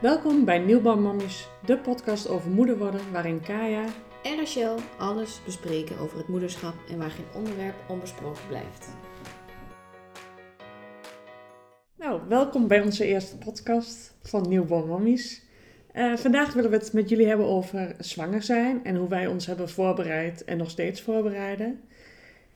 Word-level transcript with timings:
Welkom 0.00 0.44
bij 0.44 0.58
Nieuwbouwmammies, 0.58 1.48
de 1.64 1.78
podcast 1.78 2.28
over 2.28 2.50
moeder 2.50 2.78
worden, 2.78 3.12
waarin 3.12 3.40
Kaya 3.40 3.84
en 4.22 4.36
Rachel 4.36 4.78
alles 4.98 5.40
bespreken 5.44 5.98
over 5.98 6.18
het 6.18 6.28
moederschap 6.28 6.74
en 6.90 6.98
waar 6.98 7.10
geen 7.10 7.24
onderwerp 7.34 7.74
onbesproken 7.88 8.46
blijft. 8.48 8.88
Nou, 11.96 12.20
welkom 12.28 12.68
bij 12.68 12.80
onze 12.80 13.04
eerste 13.04 13.38
podcast 13.38 14.14
van 14.22 14.48
Nieuwbouwmammies. 14.48 15.42
Uh, 15.94 16.16
vandaag 16.16 16.52
willen 16.52 16.70
we 16.70 16.76
het 16.76 16.92
met 16.92 17.08
jullie 17.08 17.26
hebben 17.26 17.46
over 17.46 17.94
zwanger 17.98 18.42
zijn 18.42 18.84
en 18.84 18.96
hoe 18.96 19.08
wij 19.08 19.26
ons 19.26 19.46
hebben 19.46 19.68
voorbereid 19.68 20.44
en 20.44 20.56
nog 20.56 20.70
steeds 20.70 21.00
voorbereiden. 21.00 21.80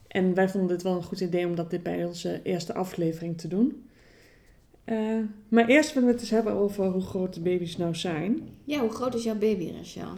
En 0.08 0.34
wij 0.34 0.48
vonden 0.48 0.70
het 0.70 0.82
wel 0.82 0.94
een 0.94 1.02
goed 1.02 1.20
idee 1.20 1.46
om 1.46 1.54
dat 1.54 1.70
dit 1.70 1.82
bij 1.82 2.04
onze 2.04 2.40
eerste 2.42 2.74
aflevering 2.74 3.38
te 3.38 3.48
doen. 3.48 3.90
Uh, 4.86 5.18
maar 5.48 5.66
eerst 5.66 5.92
willen 5.94 6.08
we 6.08 6.14
het 6.14 6.22
eens 6.22 6.30
hebben 6.30 6.52
over 6.52 6.84
hoe 6.84 7.02
groot 7.02 7.34
de 7.34 7.40
baby's 7.40 7.76
nou 7.76 7.94
zijn. 7.94 8.48
Ja, 8.64 8.80
hoe 8.80 8.90
groot 8.90 9.14
is 9.14 9.24
jouw 9.24 9.38
baby, 9.38 9.72
Rachel? 9.76 10.12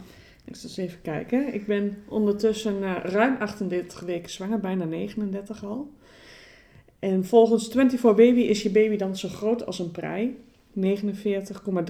Ik 0.45 0.55
zal 0.55 0.69
eens 0.69 0.77
even 0.77 1.01
kijken. 1.01 1.53
Ik 1.53 1.65
ben 1.65 1.97
ondertussen 2.09 2.81
uh, 2.81 2.95
ruim 3.03 3.35
38 3.39 3.99
weken 3.99 4.31
zwanger, 4.31 4.59
bijna 4.59 4.85
39 4.85 5.63
al. 5.63 5.91
En 6.99 7.25
volgens 7.25 7.67
24 7.67 8.15
Baby 8.15 8.39
is 8.39 8.63
je 8.63 8.69
baby 8.69 8.95
dan 8.95 9.17
zo 9.17 9.27
groot 9.27 9.65
als 9.65 9.79
een 9.79 9.91
prei, 9.91 10.37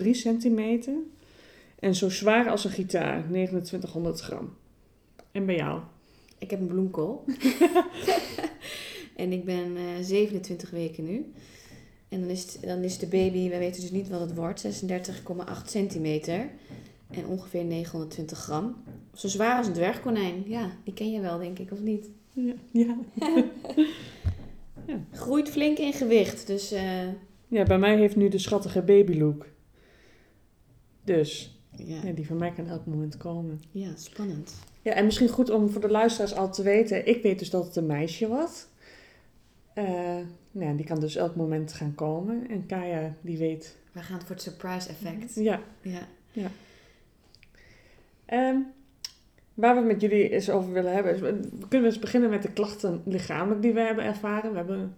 49,3 0.01 0.09
centimeter. 0.11 0.93
En 1.79 1.95
zo 1.95 2.09
zwaar 2.09 2.49
als 2.49 2.65
een 2.65 2.71
gitaar, 2.71 3.23
2900 3.27 4.19
gram. 4.19 4.53
En 5.31 5.45
bij 5.45 5.55
jou? 5.55 5.81
Ik 6.37 6.49
heb 6.49 6.59
een 6.59 6.67
bloemkool. 6.67 7.25
en 9.15 9.31
ik 9.31 9.45
ben 9.45 9.77
uh, 9.77 9.81
27 10.01 10.69
weken 10.69 11.03
nu. 11.03 11.33
En 12.15 12.21
dan 12.21 12.29
is, 12.29 12.59
dan 12.59 12.83
is 12.83 12.97
de 12.97 13.07
baby, 13.07 13.49
we 13.49 13.57
weten 13.57 13.81
dus 13.81 13.91
niet 13.91 14.09
wat 14.09 14.19
het 14.19 14.35
wordt, 14.35 14.65
36,8 14.65 14.71
centimeter. 15.65 16.49
En 17.09 17.25
ongeveer 17.25 17.63
920 17.63 18.37
gram. 18.37 18.75
Zo 19.13 19.27
zwaar 19.27 19.57
als 19.57 19.67
een 19.67 19.73
dwergkonijn. 19.73 20.43
Ja, 20.47 20.71
die 20.83 20.93
ken 20.93 21.11
je 21.11 21.19
wel, 21.19 21.37
denk 21.37 21.59
ik, 21.59 21.71
of 21.71 21.79
niet? 21.79 22.09
Ja. 22.31 22.53
ja. 22.71 22.97
ja. 24.87 24.99
Groeit 25.11 25.49
flink 25.49 25.77
in 25.77 25.93
gewicht, 25.93 26.47
dus... 26.47 26.73
Uh... 26.73 27.07
Ja, 27.47 27.63
bij 27.63 27.77
mij 27.77 27.97
heeft 27.97 28.15
nu 28.15 28.29
de 28.29 28.37
schattige 28.37 28.81
babylook. 28.81 29.47
Dus, 31.03 31.59
ja. 31.71 31.99
ja. 32.03 32.11
die 32.11 32.27
van 32.27 32.37
mij 32.37 32.51
kan 32.51 32.67
elk 32.67 32.85
moment 32.85 33.17
komen. 33.17 33.61
Ja, 33.71 33.89
spannend. 33.95 34.53
Ja, 34.81 34.91
en 34.91 35.05
misschien 35.05 35.29
goed 35.29 35.49
om 35.49 35.69
voor 35.69 35.81
de 35.81 35.91
luisteraars 35.91 36.35
al 36.35 36.51
te 36.51 36.63
weten. 36.63 37.07
Ik 37.07 37.21
weet 37.21 37.39
dus 37.39 37.49
dat 37.49 37.65
het 37.65 37.75
een 37.75 37.85
meisje 37.85 38.27
was. 38.27 38.67
Uh, 39.75 40.17
nou, 40.51 40.75
die 40.75 40.85
kan 40.85 40.99
dus 40.99 41.15
elk 41.15 41.35
moment 41.35 41.73
gaan 41.73 41.95
komen. 41.95 42.49
En 42.49 42.65
Kaya, 42.65 43.13
die 43.21 43.37
weet... 43.37 43.77
We 43.91 44.01
gaan 44.01 44.19
voor 44.19 44.29
het 44.29 44.41
surprise 44.41 44.89
effect. 44.89 45.35
Ja. 45.35 45.61
Ja. 45.81 46.07
ja. 46.31 46.49
Um, 48.49 48.73
waar 49.53 49.75
we 49.75 49.81
met 49.81 50.01
jullie 50.01 50.29
eens 50.29 50.49
over 50.49 50.71
willen 50.71 50.93
hebben... 50.93 51.13
Is, 51.13 51.19
we 51.19 51.67
kunnen 51.69 51.89
eens 51.89 51.99
beginnen 51.99 52.29
met 52.29 52.41
de 52.41 52.51
klachten 52.51 53.01
lichamelijk 53.05 53.61
die 53.61 53.73
we 53.73 53.79
hebben 53.79 54.03
ervaren. 54.03 54.51
We 54.51 54.57
hebben, 54.57 54.95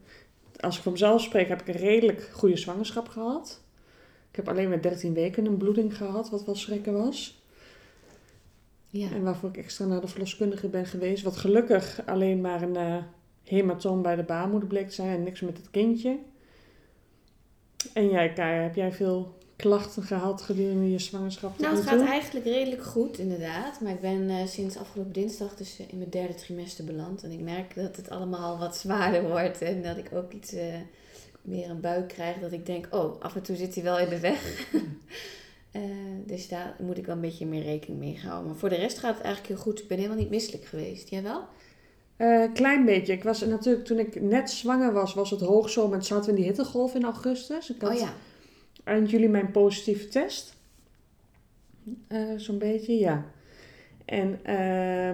als 0.60 0.78
ik 0.78 0.84
van 0.84 0.92
mezelf 0.92 1.22
spreek, 1.22 1.48
heb 1.48 1.62
ik 1.62 1.68
een 1.68 1.82
redelijk 1.82 2.30
goede 2.34 2.58
zwangerschap 2.58 3.08
gehad. 3.08 3.62
Ik 4.30 4.36
heb 4.36 4.50
alleen 4.50 4.70
met 4.70 4.84
13 4.84 5.14
weken 5.14 5.46
een 5.46 5.58
bloeding 5.58 5.98
gehad, 5.98 6.30
wat 6.30 6.46
wel 6.46 6.56
schrikken 6.56 6.94
was. 6.94 7.42
Ja. 8.88 9.12
En 9.12 9.24
waarvoor 9.24 9.50
ik 9.50 9.58
extra 9.58 9.86
naar 9.86 10.02
de 10.02 10.08
verloskundige 10.08 10.68
ben 10.68 10.86
geweest. 10.86 11.24
Wat 11.24 11.38
gelukkig 11.38 12.02
alleen 12.06 12.42
maar 12.42 12.62
een... 12.62 12.76
Uh, 12.76 12.98
hematoom 13.48 14.02
bij 14.02 14.16
de 14.16 14.24
baarmoeder 14.24 14.70
bleek 14.70 14.88
te 14.88 14.94
zijn 14.94 15.10
en 15.10 15.24
niks 15.24 15.42
met 15.42 15.58
het 15.58 15.70
kindje. 15.70 16.18
En 17.94 18.10
jij, 18.10 18.34
Kaya, 18.34 18.62
heb 18.62 18.76
jij 18.76 18.92
veel 18.92 19.38
klachten 19.56 20.04
gehad 20.04 20.42
gedurende 20.42 20.92
je 20.92 21.00
zwangerschap? 21.00 21.60
Nou, 21.60 21.76
het 21.76 21.86
gaat 21.86 22.08
eigenlijk 22.08 22.46
redelijk 22.46 22.84
goed, 22.84 23.18
inderdaad. 23.18 23.82
Maar 23.82 23.92
ik 23.92 24.02
ben 24.02 24.30
uh, 24.30 24.46
sinds 24.46 24.78
afgelopen 24.78 25.14
dinsdag 25.14 25.56
dus 25.56 25.80
in 25.88 25.98
mijn 25.98 26.10
derde 26.10 26.36
trimester 26.36 26.86
beland. 26.86 27.24
En 27.24 27.32
ik 27.32 27.40
merk 27.40 27.76
dat 27.76 27.96
het 27.96 28.10
allemaal 28.10 28.58
wat 28.58 28.78
zwaarder 28.78 29.28
wordt. 29.28 29.62
En 29.62 29.82
dat 29.82 29.98
ik 29.98 30.10
ook 30.14 30.34
iets 30.34 30.54
uh, 30.54 30.62
meer 31.42 31.70
een 31.70 31.82
buik 31.82 32.08
krijg. 32.08 32.40
Dat 32.40 32.52
ik 32.52 32.66
denk, 32.66 32.88
oh, 32.92 33.22
af 33.22 33.36
en 33.36 33.42
toe 33.42 33.56
zit 33.56 33.76
hij 33.76 33.84
wel 33.84 34.00
in 34.00 34.10
de 34.10 34.20
weg. 34.20 34.72
dus 36.26 36.48
daar 36.48 36.76
moet 36.80 36.98
ik 36.98 37.06
wel 37.06 37.16
een 37.16 37.22
beetje 37.22 37.46
meer 37.46 37.64
rekening 37.64 38.00
mee 38.00 38.20
houden. 38.20 38.48
Maar 38.48 38.60
voor 38.60 38.70
de 38.70 38.76
rest 38.76 38.98
gaat 38.98 39.16
het 39.16 39.24
eigenlijk 39.24 39.54
heel 39.54 39.64
goed. 39.64 39.82
Ik 39.82 39.88
ben 39.88 39.98
helemaal 39.98 40.18
niet 40.18 40.30
misselijk 40.30 40.66
geweest. 40.66 41.10
Jij 41.10 41.24
wel? 41.24 41.44
Uh, 42.18 42.44
klein 42.54 42.86
beetje. 42.86 43.14
Ik 43.14 43.24
was 43.24 43.46
natuurlijk, 43.46 43.86
toen 43.86 44.00
ik 44.00 44.22
net 44.22 44.50
zwanger 44.50 44.94
was, 44.94 45.14
was 45.14 45.30
het 45.30 45.42
hoogzomer 45.42 45.98
en 45.98 46.04
zaten 46.04 46.26
we 46.26 46.30
in 46.30 46.36
die 46.36 46.46
hittegolf 46.46 46.96
in 46.96 47.04
augustus. 47.04 47.70
Ik 47.70 47.82
had 47.82 47.92
oh 47.92 48.00
ja. 48.00 48.14
eind 48.84 49.10
juli 49.10 49.28
mijn 49.28 49.52
positieve 49.52 50.08
test. 50.08 50.56
Uh, 52.10 52.20
Zo'n 52.38 52.58
beetje, 52.58 52.98
ja. 52.98 53.26
En, 54.06 54.40
uh, 54.46 55.10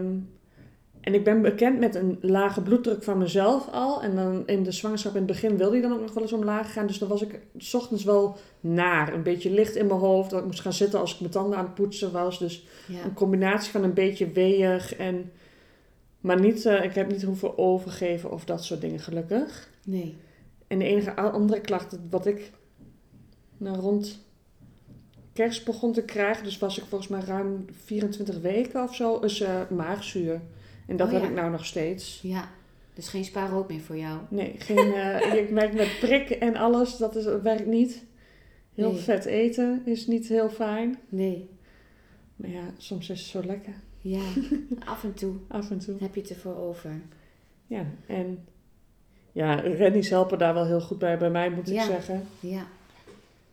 en 1.03 1.13
ik 1.13 1.23
ben 1.23 1.41
bekend 1.41 1.79
met 1.79 1.95
een 1.95 2.17
lage 2.21 2.61
bloeddruk 2.61 3.03
van 3.03 3.17
mezelf 3.17 3.67
al. 3.71 4.01
En 4.01 4.15
dan 4.15 4.47
in 4.47 4.63
de 4.63 4.71
zwangerschap 4.71 5.11
in 5.11 5.17
het 5.17 5.27
begin 5.27 5.57
wilde 5.57 5.71
hij 5.71 5.81
dan 5.81 5.93
ook 5.93 6.01
nog 6.01 6.13
wel 6.13 6.23
eens 6.23 6.33
omlaag 6.33 6.73
gaan. 6.73 6.87
Dus 6.87 6.97
dan 6.97 7.09
was 7.09 7.21
ik 7.21 7.39
s 7.57 7.73
ochtends 7.73 8.03
wel 8.03 8.37
naar. 8.59 9.13
Een 9.13 9.23
beetje 9.23 9.51
licht 9.51 9.75
in 9.75 9.87
mijn 9.87 9.99
hoofd. 9.99 10.29
Dat 10.29 10.39
ik 10.39 10.45
moest 10.45 10.61
gaan 10.61 10.73
zitten 10.73 10.99
als 10.99 11.13
ik 11.13 11.19
mijn 11.19 11.31
tanden 11.31 11.57
aan 11.57 11.65
het 11.65 11.73
poetsen 11.73 12.11
was. 12.11 12.39
Dus 12.39 12.65
een 13.03 13.13
combinatie 13.13 13.71
van 13.71 13.83
een 13.83 13.93
beetje 13.93 14.31
weeig 14.31 14.95
en 14.95 15.31
maar 16.23 16.39
niet, 16.39 16.65
uh, 16.65 16.83
ik 16.83 16.93
heb 16.93 17.11
niet 17.11 17.23
hoeven 17.23 17.57
overgeven 17.57 18.31
of 18.31 18.45
dat 18.45 18.63
soort 18.63 18.81
dingen, 18.81 18.99
gelukkig. 18.99 19.69
Nee. 19.85 20.15
En 20.67 20.79
de 20.79 20.85
enige 20.85 21.13
andere 21.13 21.61
klacht 21.61 21.97
wat 22.09 22.25
ik 22.25 22.51
nou, 23.57 23.77
rond 23.77 24.19
kerst 25.33 25.65
begon 25.65 25.93
te 25.93 26.03
krijgen, 26.03 26.43
dus 26.43 26.57
was 26.57 26.77
ik 26.77 26.83
volgens 26.83 27.09
mij 27.09 27.21
ruim 27.21 27.65
24 27.85 28.39
weken 28.39 28.83
of 28.83 28.95
zo, 28.95 29.19
is 29.19 29.41
uh, 29.41 29.69
maagzuur. 29.69 30.41
En 30.87 30.97
dat 30.97 31.07
oh, 31.07 31.13
heb 31.13 31.23
ik 31.23 31.35
nou 31.35 31.51
nog 31.51 31.65
steeds. 31.65 32.19
Ja, 32.21 32.49
dus 32.93 33.07
geen 33.07 33.25
spaarrood 33.25 33.69
meer 33.69 33.81
voor 33.81 33.97
jou? 33.97 34.19
Nee, 34.29 34.55
geen, 34.57 34.87
uh, 34.87 35.33
ik 35.43 35.49
merk 35.49 35.73
met 35.73 35.99
prikken 35.99 36.39
en 36.39 36.55
alles, 36.55 36.97
dat, 36.97 37.15
is, 37.15 37.23
dat 37.23 37.41
werkt 37.41 37.67
niet. 37.67 38.03
Heel 38.73 38.95
vet 38.95 39.25
eten 39.25 39.81
is 39.85 40.07
niet 40.07 40.27
heel 40.27 40.49
fijn. 40.49 40.99
Nee. 41.09 41.49
Maar 42.35 42.49
ja, 42.49 42.63
soms 42.77 43.09
is 43.09 43.19
het 43.19 43.29
zo 43.29 43.43
lekker. 43.45 43.73
Ja, 44.03 44.21
af 44.85 45.03
en 45.03 45.13
toe. 45.13 45.33
af 45.47 45.69
en 45.69 45.79
toe. 45.79 45.95
Heb 45.99 46.15
je 46.15 46.21
het 46.21 46.29
ervoor 46.29 46.55
over. 46.55 47.01
Ja, 47.67 47.85
en 48.07 48.45
ja, 49.31 49.53
Rennies 49.53 50.09
helpen 50.09 50.37
daar 50.37 50.53
wel 50.53 50.65
heel 50.65 50.81
goed 50.81 50.99
bij, 50.99 51.17
bij 51.17 51.29
mij 51.29 51.49
moet 51.49 51.69
ik 51.69 51.81
zeggen. 51.81 52.27
Ja. 52.39 52.65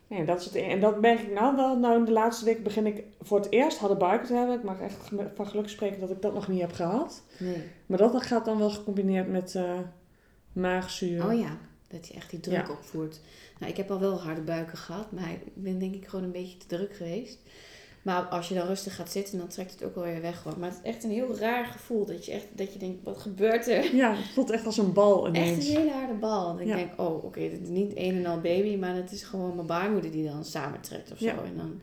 Ja, 0.06 0.25
dat 0.25 0.41
is 0.41 0.44
het, 0.44 0.55
en 0.55 0.81
dat 0.81 1.00
merk 1.00 1.21
ik 1.21 1.33
nou 1.33 1.56
wel. 1.56 1.78
Nou, 1.78 1.99
in 1.99 2.05
de 2.05 2.12
laatste 2.12 2.44
week 2.44 2.62
begin 2.62 2.87
ik 2.87 3.05
voor 3.21 3.39
het 3.39 3.50
eerst 3.50 3.78
harde 3.78 3.97
buiken 3.97 4.27
te 4.27 4.34
hebben. 4.34 4.56
Ik 4.56 4.62
mag 4.62 4.81
echt 4.81 5.10
van 5.34 5.47
geluk 5.47 5.69
spreken 5.69 6.00
dat 6.00 6.10
ik 6.10 6.22
dat 6.22 6.34
nog 6.34 6.49
niet 6.49 6.60
heb 6.60 6.72
gehad. 6.72 7.22
Nee. 7.39 7.62
Maar 7.87 7.99
dat 7.99 8.22
gaat 8.22 8.44
dan 8.44 8.59
wel 8.59 8.71
gecombineerd 8.71 9.28
met 9.28 9.55
uh, 9.55 9.78
maagzuur. 10.53 11.27
Oh 11.27 11.39
ja, 11.39 11.59
dat 11.89 12.09
je 12.09 12.15
echt 12.15 12.31
die 12.31 12.41
druk 12.41 12.71
opvoert. 12.71 13.21
Nou, 13.59 13.71
ik 13.71 13.77
heb 13.77 13.91
al 13.91 14.00
wel 14.00 14.21
harde 14.21 14.41
buiken 14.41 14.78
gehad, 14.78 15.12
maar 15.12 15.31
ik 15.31 15.43
ben 15.55 15.78
denk 15.78 15.94
ik 15.94 16.09
gewoon 16.09 16.25
een 16.25 16.33
beetje 16.33 16.59
te 16.59 16.66
druk 16.66 16.97
geweest. 16.97 17.39
Maar 18.03 18.22
als 18.22 18.49
je 18.49 18.55
dan 18.55 18.66
rustig 18.66 18.94
gaat 18.94 19.11
zitten, 19.11 19.38
dan 19.38 19.49
trekt 19.49 19.72
het 19.72 19.84
ook 19.84 19.94
wel 19.94 20.05
weer 20.05 20.21
weg 20.21 20.43
hoor. 20.43 20.59
Maar 20.59 20.69
het 20.69 20.78
is 20.83 20.91
echt 20.91 21.05
een 21.05 21.11
heel 21.11 21.37
raar 21.37 21.65
gevoel. 21.65 22.06
Dat 22.06 22.27
je 22.27 22.33
echt 22.33 22.47
dat 22.53 22.72
je 22.72 22.78
denkt, 22.78 23.05
wat 23.05 23.19
gebeurt 23.19 23.69
er? 23.69 23.94
Ja, 23.94 24.15
het 24.15 24.28
voelt 24.34 24.50
echt 24.50 24.66
als 24.66 24.78
een 24.78 24.93
bal 24.93 25.28
ineens. 25.28 25.59
Echt 25.59 25.69
een 25.69 25.77
hele 25.77 25.91
harde 25.91 26.15
bal. 26.15 26.59
En 26.59 26.69
ik 26.69 26.75
denk, 26.75 27.00
oh 27.00 27.15
oké, 27.15 27.27
okay, 27.27 27.43
het 27.43 27.60
is 27.62 27.69
niet 27.69 27.93
een 27.94 28.16
en 28.16 28.27
al 28.27 28.41
baby, 28.41 28.77
maar 28.77 28.94
het 28.94 29.12
is 29.12 29.22
gewoon 29.22 29.55
mijn 29.55 29.66
baarmoeder 29.66 30.10
die 30.10 30.25
dan 30.25 30.44
samentrekt 30.44 31.12
of 31.12 31.19
zo. 31.19 31.27
En 31.27 31.56
dan 31.56 31.81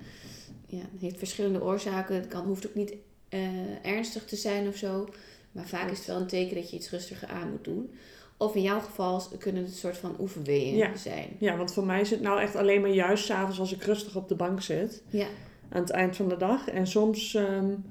ja, 0.66 0.82
het 0.92 1.02
heeft 1.02 1.18
verschillende 1.18 1.64
oorzaken. 1.64 2.16
Het 2.16 2.28
kan, 2.28 2.46
hoeft 2.46 2.68
ook 2.68 2.76
niet 2.76 2.94
uh, 3.30 3.40
ernstig 3.86 4.26
te 4.26 4.36
zijn 4.36 4.68
of 4.68 4.76
zo. 4.76 5.10
Maar 5.52 5.68
vaak 5.68 5.92
is 5.92 5.98
het 5.98 6.08
wel 6.08 6.18
een 6.18 6.28
teken 6.28 6.56
dat 6.56 6.70
je 6.70 6.76
iets 6.76 6.90
rustiger 6.90 7.28
aan 7.28 7.52
moet 7.52 7.64
doen. 7.64 7.94
Of 8.38 8.56
in 8.56 8.62
jouw 8.62 8.80
geval 8.80 9.22
kunnen 9.40 9.62
het 9.62 9.72
een 9.72 9.78
soort 9.78 9.98
van 9.98 10.16
oefenweeën 10.20 10.98
zijn. 10.98 11.36
Ja, 11.40 11.58
want 11.58 11.74
voor 11.74 11.86
mij 11.86 12.02
is 12.02 12.10
het 12.10 12.22
nou 12.22 12.42
echt 12.42 12.56
alleen 12.56 12.82
maar 12.82 12.90
juist 12.90 13.26
s'avonds 13.26 13.60
als 13.60 13.74
ik 13.74 13.84
rustig 13.84 14.16
op 14.16 14.28
de 14.28 14.36
bank 14.36 14.62
zit. 14.62 15.04
Ja 15.10 15.28
aan 15.70 15.82
het 15.82 15.90
eind 15.90 16.16
van 16.16 16.30
de 16.30 16.38
dag. 16.38 16.68
En 16.68 16.88
soms, 16.88 17.34
um, 17.34 17.86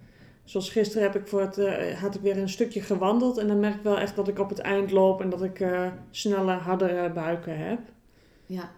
zoals 0.44 0.70
gisteren, 0.70 1.02
heb 1.02 1.16
ik 1.16 1.28
voor 1.28 1.40
het, 1.40 1.58
uh, 1.58 2.00
had 2.00 2.14
ik 2.14 2.20
weer 2.20 2.38
een 2.38 2.48
stukje 2.48 2.80
gewandeld. 2.80 3.38
En 3.38 3.48
dan 3.48 3.60
merk 3.60 3.74
ik 3.74 3.82
wel 3.82 3.98
echt 3.98 4.16
dat 4.16 4.28
ik 4.28 4.38
op 4.38 4.48
het 4.48 4.58
eind 4.58 4.90
loop 4.90 5.20
en 5.20 5.30
dat 5.30 5.42
ik 5.42 5.60
uh, 5.60 5.86
snelle, 6.10 6.52
hardere 6.52 7.12
buiken 7.12 7.58
heb. 7.58 7.80
Ja. 8.46 8.70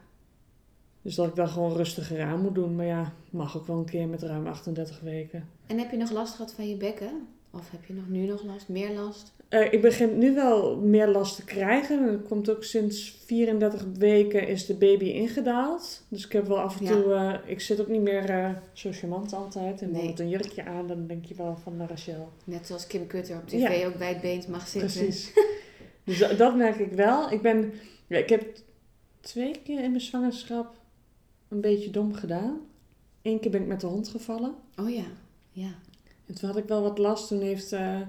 Dus 1.03 1.15
dat 1.15 1.29
ik 1.29 1.35
dan 1.35 1.49
gewoon 1.49 1.77
rustiger 1.77 2.23
aan 2.23 2.43
moet 2.43 2.55
doen. 2.55 2.77
Maar 2.77 2.87
ja, 2.87 3.13
mag 3.31 3.57
ook 3.57 3.67
wel 3.67 3.79
een 3.79 3.85
keer 3.85 4.09
met 4.09 4.23
ruim 4.23 4.47
38 4.47 5.01
weken. 5.01 5.49
En 5.67 5.79
heb 5.79 5.91
je 5.91 5.97
nog 5.97 6.11
last 6.11 6.35
gehad 6.35 6.53
van 6.53 6.69
je 6.69 6.77
bekken? 6.77 7.27
Of 7.51 7.71
heb 7.71 7.85
je 7.85 7.93
nog 7.93 8.09
nu 8.09 8.27
nog 8.27 8.45
last, 8.45 8.69
meer 8.69 8.91
last? 8.91 9.33
Uh, 9.51 9.73
ik 9.73 9.81
begin 9.81 10.19
nu 10.19 10.35
wel 10.35 10.77
meer 10.77 11.09
last 11.09 11.37
te 11.37 11.45
krijgen. 11.45 12.07
Dat 12.07 12.29
komt 12.29 12.51
ook 12.51 12.65
sinds 12.65 13.11
34 13.25 13.85
weken 13.99 14.49
is 14.49 14.67
de 14.67 14.75
baby 14.75 15.05
ingedaald. 15.05 16.05
Dus 16.09 16.27
ik 16.27 16.33
heb 16.33 16.47
wel 16.47 16.61
af 16.61 16.81
en 16.81 16.87
toe... 16.87 17.05
Uh, 17.05 17.35
ik 17.47 17.61
zit 17.61 17.81
ook 17.81 17.89
niet 17.89 18.01
meer 18.01 18.31
uh, 18.31 18.51
zo 18.73 18.93
charmant 18.93 19.33
altijd. 19.33 19.83
En 19.83 19.91
nee. 19.91 20.13
een 20.17 20.29
jurkje 20.29 20.65
aan, 20.65 20.87
dan 20.87 21.07
denk 21.07 21.25
je 21.25 21.35
wel 21.35 21.57
van 21.63 21.87
Rachel. 21.87 22.29
Net 22.45 22.67
zoals 22.67 22.87
Kim 22.87 23.07
Kutter 23.07 23.37
op 23.37 23.49
tv 23.49 23.87
ook 23.87 23.99
bij 23.99 24.09
het 24.09 24.21
beent 24.21 24.49
mag 24.49 24.69
zitten. 24.69 25.03
Precies. 25.03 25.33
dus 26.05 26.19
dat, 26.19 26.39
dat, 26.39 26.57
merk 26.57 26.79
ik 26.79 26.93
wel. 26.93 27.31
Ik 27.31 27.43
ben... 27.43 27.73
Ja, 28.07 28.17
ik 28.17 28.29
heb 28.29 28.59
twee 29.21 29.61
keer 29.65 29.83
in 29.83 29.91
mijn 29.91 30.03
zwangerschap 30.03 30.75
een 31.49 31.61
beetje 31.61 31.91
dom 31.91 32.15
gedaan. 32.15 32.61
Eén 33.23 33.41
keer 33.41 33.51
ben 33.51 33.61
ik 33.61 33.67
met 33.67 33.81
de 33.81 33.87
hond 33.87 34.09
gevallen. 34.09 34.55
Oh 34.77 34.91
ja, 34.91 35.07
ja. 35.51 35.71
En 36.29 36.35
toen 36.35 36.49
had 36.49 36.59
ik 36.59 36.69
wel 36.69 36.83
wat 36.83 36.99
last. 36.99 37.29
Toen 37.29 37.41
heeft 37.41 37.73
uh, 37.73 38.01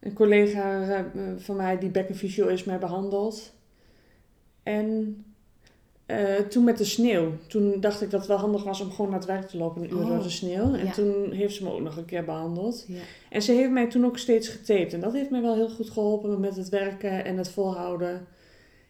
een 0.00 0.12
collega 0.12 0.80
uh, 1.14 1.32
van 1.36 1.56
mij 1.56 1.78
die 1.78 1.90
bekkenfysio 1.90 2.46
is 2.46 2.64
mij 2.64 2.78
behandeld. 2.78 3.52
En 4.62 5.16
uh, 6.06 6.34
toen 6.34 6.64
met 6.64 6.78
de 6.78 6.84
sneeuw. 6.84 7.32
Toen 7.48 7.80
dacht 7.80 8.02
ik 8.02 8.10
dat 8.10 8.20
het 8.20 8.28
wel 8.28 8.38
handig 8.38 8.64
was 8.64 8.80
om 8.80 8.90
gewoon 8.90 9.10
naar 9.10 9.18
het 9.18 9.28
werk 9.28 9.48
te 9.48 9.56
lopen 9.56 9.82
een 9.82 9.90
uur 9.90 10.02
oh, 10.02 10.08
door 10.08 10.22
de 10.22 10.30
sneeuw. 10.30 10.74
En 10.74 10.84
ja. 10.84 10.92
toen 10.92 11.32
heeft 11.32 11.54
ze 11.54 11.64
me 11.64 11.72
ook 11.72 11.80
nog 11.80 11.96
een 11.96 12.04
keer 12.04 12.24
behandeld. 12.24 12.84
Ja. 12.88 13.00
En 13.30 13.42
ze 13.42 13.52
heeft 13.52 13.70
mij 13.70 13.88
toen 13.88 14.04
ook 14.04 14.18
steeds 14.18 14.48
getaped. 14.48 14.92
En 14.92 15.00
dat 15.00 15.12
heeft 15.12 15.30
mij 15.30 15.42
wel 15.42 15.54
heel 15.54 15.70
goed 15.70 15.90
geholpen 15.90 16.40
met 16.40 16.56
het 16.56 16.68
werken 16.68 17.24
en 17.24 17.36
het 17.36 17.50
volhouden. 17.50 18.26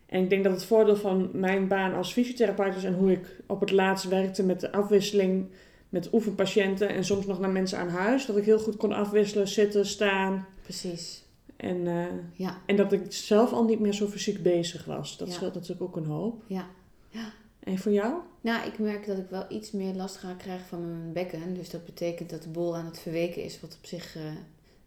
En 0.07 0.23
ik 0.23 0.31
denk 0.31 0.45
dat 0.45 0.53
het 0.53 0.65
voordeel 0.65 0.97
van 0.97 1.31
mijn 1.33 1.69
baan 1.69 1.95
als 1.95 2.13
fysiotherapeut 2.13 2.77
is 2.77 2.85
en 2.85 2.95
hoe 2.95 3.13
ik 3.13 3.41
op 3.47 3.61
het 3.61 3.71
laatst 3.71 4.09
werkte 4.09 4.45
met 4.45 4.61
de 4.61 4.73
afwisseling 4.73 5.47
met 5.95 6.13
oefenpatiënten 6.13 6.89
en 6.89 7.05
soms 7.05 7.27
nog 7.27 7.41
naar 7.41 7.51
mensen 7.51 7.79
aan 7.79 7.89
huis. 7.89 8.27
Dat 8.27 8.37
ik 8.37 8.45
heel 8.45 8.59
goed 8.59 8.77
kon 8.77 8.93
afwisselen, 8.93 9.49
zitten, 9.49 9.87
staan. 9.87 10.47
Precies. 10.63 11.23
En, 11.57 11.77
uh, 11.77 12.07
ja. 12.33 12.59
en 12.67 12.77
dat 12.77 12.93
ik 12.93 13.13
zelf 13.13 13.53
al 13.53 13.65
niet 13.65 13.81
meer 13.81 13.93
zo 13.93 14.07
fysiek 14.07 14.43
bezig 14.43 14.85
was. 14.85 15.17
Dat 15.17 15.29
ja. 15.29 15.35
scheelt 15.35 15.55
natuurlijk 15.55 15.83
ook 15.83 15.97
een 15.97 16.07
hoop. 16.07 16.43
Ja. 16.47 16.67
ja. 17.09 17.33
En 17.61 17.79
voor 17.79 17.93
jou? 17.93 18.15
Nou, 18.41 18.67
ik 18.67 18.79
merk 18.79 19.07
dat 19.07 19.19
ik 19.19 19.27
wel 19.31 19.45
iets 19.49 19.71
meer 19.71 19.95
last 19.95 20.17
ga 20.17 20.33
krijgen 20.33 20.67
van 20.67 20.81
mijn 20.81 21.13
bekken. 21.13 21.55
Dus 21.55 21.71
dat 21.71 21.85
betekent 21.85 22.31
dat 22.31 22.43
de 22.43 22.49
bol 22.49 22.77
aan 22.77 22.87
het 22.87 22.99
verweken 22.99 23.43
is, 23.43 23.61
wat 23.61 23.77
op 23.81 23.87
zich 23.87 24.17
uh, 24.17 24.23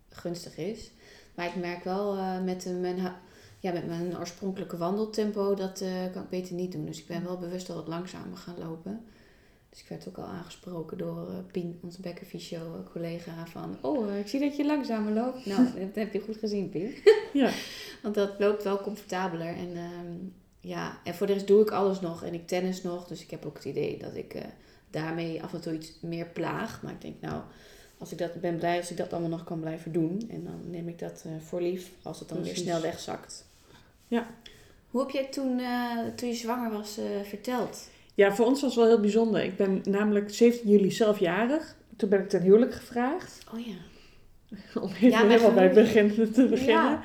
gunstig 0.09 0.57
is. 0.57 0.91
Maar 1.35 1.45
ik 1.45 1.55
merk 1.55 1.83
wel 1.83 2.15
uh, 2.15 2.43
met 2.43 2.67
mijn 2.81 2.99
ja, 3.59 3.71
met 3.71 3.87
mijn 3.87 4.17
oorspronkelijke 4.17 4.77
wandeltempo, 4.77 5.53
dat 5.53 5.83
kan 6.13 6.23
ik 6.23 6.29
beter 6.29 6.55
niet 6.55 6.71
doen. 6.71 6.85
Dus 6.85 6.99
ik 6.99 7.07
ben 7.07 7.23
wel 7.23 7.37
bewust 7.37 7.69
al 7.69 7.75
wat 7.75 7.87
langzamer 7.87 8.37
gaan 8.37 8.57
lopen. 8.59 9.05
Dus 9.77 9.85
ik 9.85 9.91
werd 9.91 10.07
ook 10.07 10.25
al 10.25 10.33
aangesproken 10.33 10.97
door 10.97 11.29
uh, 11.29 11.37
Pien, 11.51 11.79
onze 11.83 12.01
bekkenfysio-collega, 12.01 13.45
van... 13.45 13.77
Oh, 13.81 14.15
ik 14.15 14.27
zie 14.27 14.39
dat 14.39 14.55
je 14.55 14.65
langzamer 14.65 15.13
loopt. 15.13 15.45
Nou, 15.45 15.63
dat 15.79 15.95
heb 15.95 16.13
je 16.13 16.19
goed 16.19 16.37
gezien, 16.37 16.69
Pien. 16.69 16.95
Ja. 17.33 17.51
Want 18.03 18.15
dat 18.15 18.39
loopt 18.39 18.63
wel 18.63 18.81
comfortabeler. 18.81 19.55
En 19.55 19.69
uh, 19.75 19.89
ja, 20.59 20.97
en 21.03 21.15
voor 21.15 21.27
de 21.27 21.33
rest 21.33 21.47
doe 21.47 21.61
ik 21.61 21.71
alles 21.71 21.99
nog. 21.99 22.23
En 22.23 22.33
ik 22.33 22.47
tennis 22.47 22.83
nog. 22.83 23.07
Dus 23.07 23.21
ik 23.21 23.31
heb 23.31 23.45
ook 23.45 23.55
het 23.55 23.65
idee 23.65 23.97
dat 23.97 24.15
ik 24.15 24.35
uh, 24.35 24.41
daarmee 24.89 25.43
af 25.43 25.53
en 25.53 25.61
toe 25.61 25.73
iets 25.73 25.97
meer 26.01 26.25
plaag. 26.25 26.81
Maar 26.81 26.93
ik 26.93 27.01
denk, 27.01 27.21
nou, 27.21 27.41
als 27.97 28.11
ik 28.11 28.17
dat 28.17 28.41
ben 28.41 28.57
blij 28.57 28.77
als 28.77 28.91
ik 28.91 28.97
dat 28.97 29.11
allemaal 29.11 29.29
nog 29.29 29.43
kan 29.43 29.59
blijven 29.59 29.91
doen. 29.91 30.27
En 30.29 30.43
dan 30.43 30.69
neem 30.69 30.87
ik 30.87 30.99
dat 30.99 31.25
voor 31.43 31.61
lief 31.61 31.91
als 32.01 32.19
het 32.19 32.29
dan 32.29 32.43
weer 32.43 32.57
snel 32.57 32.81
wegzakt. 32.81 33.45
Ja. 34.07 34.27
Hoe 34.89 35.01
heb 35.01 35.09
je 35.09 35.17
het 35.17 35.33
toen, 35.33 35.59
uh, 35.59 36.05
toen 36.15 36.29
je 36.29 36.35
zwanger 36.35 36.71
was 36.71 36.99
verteld? 37.23 37.89
Ja, 38.17 38.35
voor 38.35 38.45
ons 38.45 38.61
was 38.61 38.75
het 38.75 38.79
wel 38.79 38.93
heel 38.93 38.99
bijzonder. 38.99 39.43
Ik 39.43 39.57
ben 39.57 39.81
namelijk 39.83 40.33
17 40.33 40.69
juli 40.69 40.91
zelf 40.91 41.19
jarig. 41.19 41.75
Toen 41.95 42.09
ben 42.09 42.19
ik 42.19 42.29
ten 42.29 42.41
huwelijk 42.41 42.73
gevraagd. 42.73 43.43
Oh 43.53 43.59
ja. 43.59 43.75
Om 44.81 44.89
even 45.01 45.29
helemaal 45.29 45.53
bij 45.53 45.63
het 45.63 45.73
begin 45.73 46.31
te 46.31 46.47
beginnen. 46.47 46.99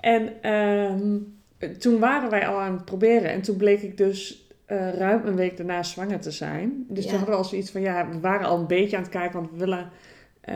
En 0.00 0.50
um, 0.52 1.38
toen 1.78 1.98
waren 1.98 2.30
wij 2.30 2.46
al 2.46 2.60
aan 2.60 2.72
het 2.72 2.84
proberen. 2.84 3.30
En 3.30 3.42
toen 3.42 3.56
bleek 3.56 3.82
ik 3.82 3.96
dus 3.96 4.48
uh, 4.68 4.94
ruim 4.94 5.26
een 5.26 5.36
week 5.36 5.56
daarna 5.56 5.82
zwanger 5.82 6.20
te 6.20 6.30
zijn. 6.30 6.84
Dus 6.88 7.04
ja. 7.04 7.10
toen 7.10 7.18
hadden 7.18 7.36
we 7.36 7.42
al 7.42 7.48
zoiets 7.48 7.70
van... 7.70 7.80
Ja, 7.80 8.08
we 8.08 8.20
waren 8.20 8.46
al 8.46 8.58
een 8.58 8.66
beetje 8.66 8.96
aan 8.96 9.02
het 9.02 9.12
kijken. 9.12 9.38
Want 9.38 9.50
we 9.50 9.58
willen 9.58 9.90
uh, 10.48 10.54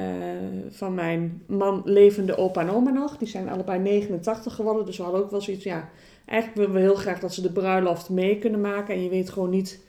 van 0.71 0.95
mijn 0.95 1.43
man 1.47 1.83
levende 1.85 2.37
opa 2.37 2.61
en 2.61 2.71
oma 2.71 2.91
nog. 2.91 3.17
Die 3.17 3.29
zijn 3.29 3.49
allebei 3.49 3.79
89 3.79 4.55
geworden. 4.55 4.87
Dus 4.87 4.97
we 4.97 5.03
hadden 5.03 5.23
ook 5.23 5.31
wel 5.31 5.41
zoiets 5.41 5.65
ja, 5.65 5.89
eigenlijk 6.27 6.61
willen 6.61 6.75
we 6.75 6.93
heel 6.93 7.01
graag 7.01 7.21
dat 7.21 7.35
ze 7.35 7.43
de 7.43 7.53
bruiloft 7.53 8.09
mee 8.09 8.39
kunnen 8.39 8.61
maken. 8.61 8.95
En 8.95 9.03
je 9.03 9.11
weet 9.11 9.31
gewoon 9.31 9.51
niet, 9.51 9.87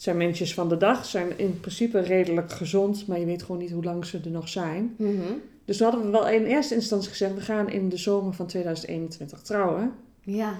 zijn 0.00 0.16
mensjes 0.16 0.54
van 0.54 0.68
de 0.68 0.76
dag. 0.76 1.04
Zijn 1.04 1.38
in 1.38 1.60
principe 1.60 2.00
redelijk 2.00 2.52
gezond, 2.52 3.06
maar 3.06 3.18
je 3.18 3.24
weet 3.24 3.42
gewoon 3.42 3.60
niet 3.60 3.70
hoe 3.70 3.84
lang 3.84 4.04
ze 4.04 4.20
er 4.24 4.30
nog 4.30 4.48
zijn. 4.48 4.94
Mm 4.96 5.42
Dus 5.64 5.78
we 5.78 5.84
hadden 5.84 6.02
we 6.04 6.10
wel 6.10 6.28
in 6.28 6.44
eerste 6.44 6.74
instantie 6.74 7.10
gezegd, 7.10 7.34
we 7.34 7.40
gaan 7.40 7.68
in 7.68 7.88
de 7.88 7.96
zomer 7.96 8.34
van 8.34 8.46
2021 8.46 9.40
trouwen. 9.42 9.92
Ja. 10.20 10.54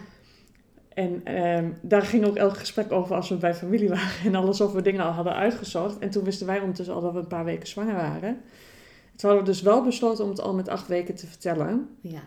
En 0.95 1.23
uh, 1.29 1.71
daar 1.81 2.03
ging 2.03 2.25
ook 2.25 2.37
elk 2.37 2.57
gesprek 2.57 2.93
over 2.93 3.15
als 3.15 3.29
we 3.29 3.37
bij 3.37 3.55
familie 3.55 3.89
waren 3.89 4.25
en 4.25 4.35
alles 4.35 4.63
over 4.63 4.83
dingen 4.83 5.05
al 5.05 5.13
hadden 5.13 5.35
uitgezocht. 5.35 5.99
En 5.99 6.11
toen 6.11 6.25
wisten 6.25 6.47
wij 6.47 6.61
ondertussen 6.61 6.95
al 6.95 7.01
dat 7.01 7.13
we 7.13 7.19
een 7.19 7.27
paar 7.27 7.45
weken 7.45 7.69
zwanger 7.69 7.95
waren. 7.95 8.41
Toen 9.17 9.31
hadden 9.31 9.39
we 9.39 9.53
dus 9.53 9.63
wel 9.63 9.85
besloten 9.85 10.25
om 10.25 10.31
het 10.31 10.41
al 10.41 10.55
met 10.55 10.69
acht 10.69 10.89
weken 10.89 11.15
te 11.15 11.27
vertellen. 11.27 11.89
Ja. 12.01 12.23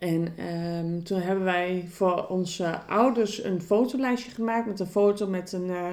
En 0.00 0.44
um, 0.46 1.04
toen 1.04 1.20
hebben 1.20 1.44
wij 1.44 1.86
voor 1.90 2.26
onze 2.26 2.80
ouders 2.86 3.44
een 3.44 3.62
fotolijstje 3.62 4.30
gemaakt 4.30 4.66
met 4.66 4.80
een 4.80 4.86
foto 4.86 5.26
met 5.26 5.52
een, 5.52 5.66
uh, 5.66 5.92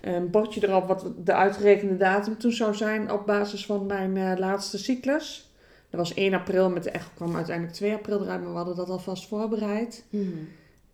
een 0.00 0.30
bordje 0.30 0.68
erop 0.68 0.88
wat 0.88 1.12
de 1.24 1.34
uitgerekende 1.34 1.96
datum 1.96 2.38
toen 2.38 2.52
zou 2.52 2.74
zijn 2.74 3.12
op 3.12 3.26
basis 3.26 3.66
van 3.66 3.86
mijn 3.86 4.16
uh, 4.16 4.32
laatste 4.36 4.78
cyclus. 4.78 5.50
Dat 5.90 6.00
was 6.00 6.14
1 6.14 6.34
april, 6.34 6.70
met 6.70 6.82
de 6.82 6.90
echo 6.90 7.08
kwam 7.14 7.36
uiteindelijk 7.36 7.76
2 7.76 7.94
april 7.94 8.22
eruit, 8.22 8.40
maar 8.40 8.50
we 8.50 8.56
hadden 8.56 8.76
dat 8.76 8.88
alvast 8.88 9.28
voorbereid. 9.28 10.04
Mm. 10.10 10.48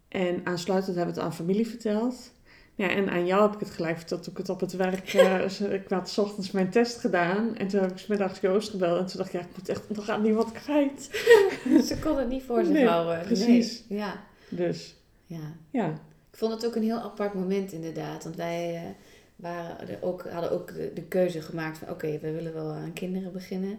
En 0.08 0.40
aansluitend 0.44 0.96
hebben 0.96 1.14
we 1.14 1.20
het 1.20 1.30
aan 1.30 1.36
familie 1.36 1.66
verteld. 1.66 2.32
Ja, 2.76 2.88
en 2.88 3.10
aan 3.10 3.26
jou 3.26 3.42
heb 3.42 3.52
ik 3.52 3.60
het 3.60 3.70
gelijk 3.70 3.96
verteld 3.96 4.22
toen 4.22 4.32
ik 4.32 4.38
het 4.38 4.48
op 4.48 4.60
het 4.60 4.72
werk... 4.72 5.12
Uh, 5.14 5.72
ik 5.72 5.88
had 5.88 6.08
s 6.08 6.18
ochtends 6.18 6.50
mijn 6.50 6.70
test 6.70 6.98
gedaan. 6.98 7.56
En 7.56 7.68
toen 7.68 7.80
heb 7.80 7.90
ik 7.90 7.98
smiddags 7.98 8.40
Joost 8.40 8.70
gebeld. 8.70 8.98
En 8.98 9.06
toen 9.06 9.16
dacht 9.16 9.34
ik, 9.34 9.40
ja, 9.40 9.46
ik 9.46 9.56
moet 9.56 9.68
echt... 9.68 9.88
nog 9.88 10.04
gaat 10.04 10.22
niemand 10.22 10.52
kwijt. 10.52 11.02
Ze 11.88 11.96
kon 12.02 12.18
het 12.18 12.28
niet 12.28 12.42
voor 12.42 12.64
zich 12.64 12.72
nee, 12.72 12.86
houden. 12.86 13.24
Precies. 13.24 13.84
Nee. 13.88 13.98
Ja. 13.98 14.24
Dus. 14.48 14.96
Ja. 15.26 15.54
ja. 15.70 15.88
Ik 16.30 16.38
vond 16.38 16.52
het 16.52 16.66
ook 16.66 16.74
een 16.74 16.82
heel 16.82 17.00
apart 17.00 17.34
moment 17.34 17.72
inderdaad. 17.72 18.24
Want 18.24 18.36
wij 18.36 18.74
uh, 18.74 18.80
waren 19.36 20.02
ook, 20.02 20.28
hadden 20.30 20.50
ook 20.50 20.74
de, 20.74 20.90
de, 20.94 21.02
keuze 21.02 21.40
gemaakt 21.40 21.78
van... 21.78 21.90
Oké, 21.90 22.18
we 22.18 22.32
willen 22.32 22.54
wel 22.54 22.70
aan 22.70 22.92
kinderen 22.92 23.32
beginnen. 23.32 23.78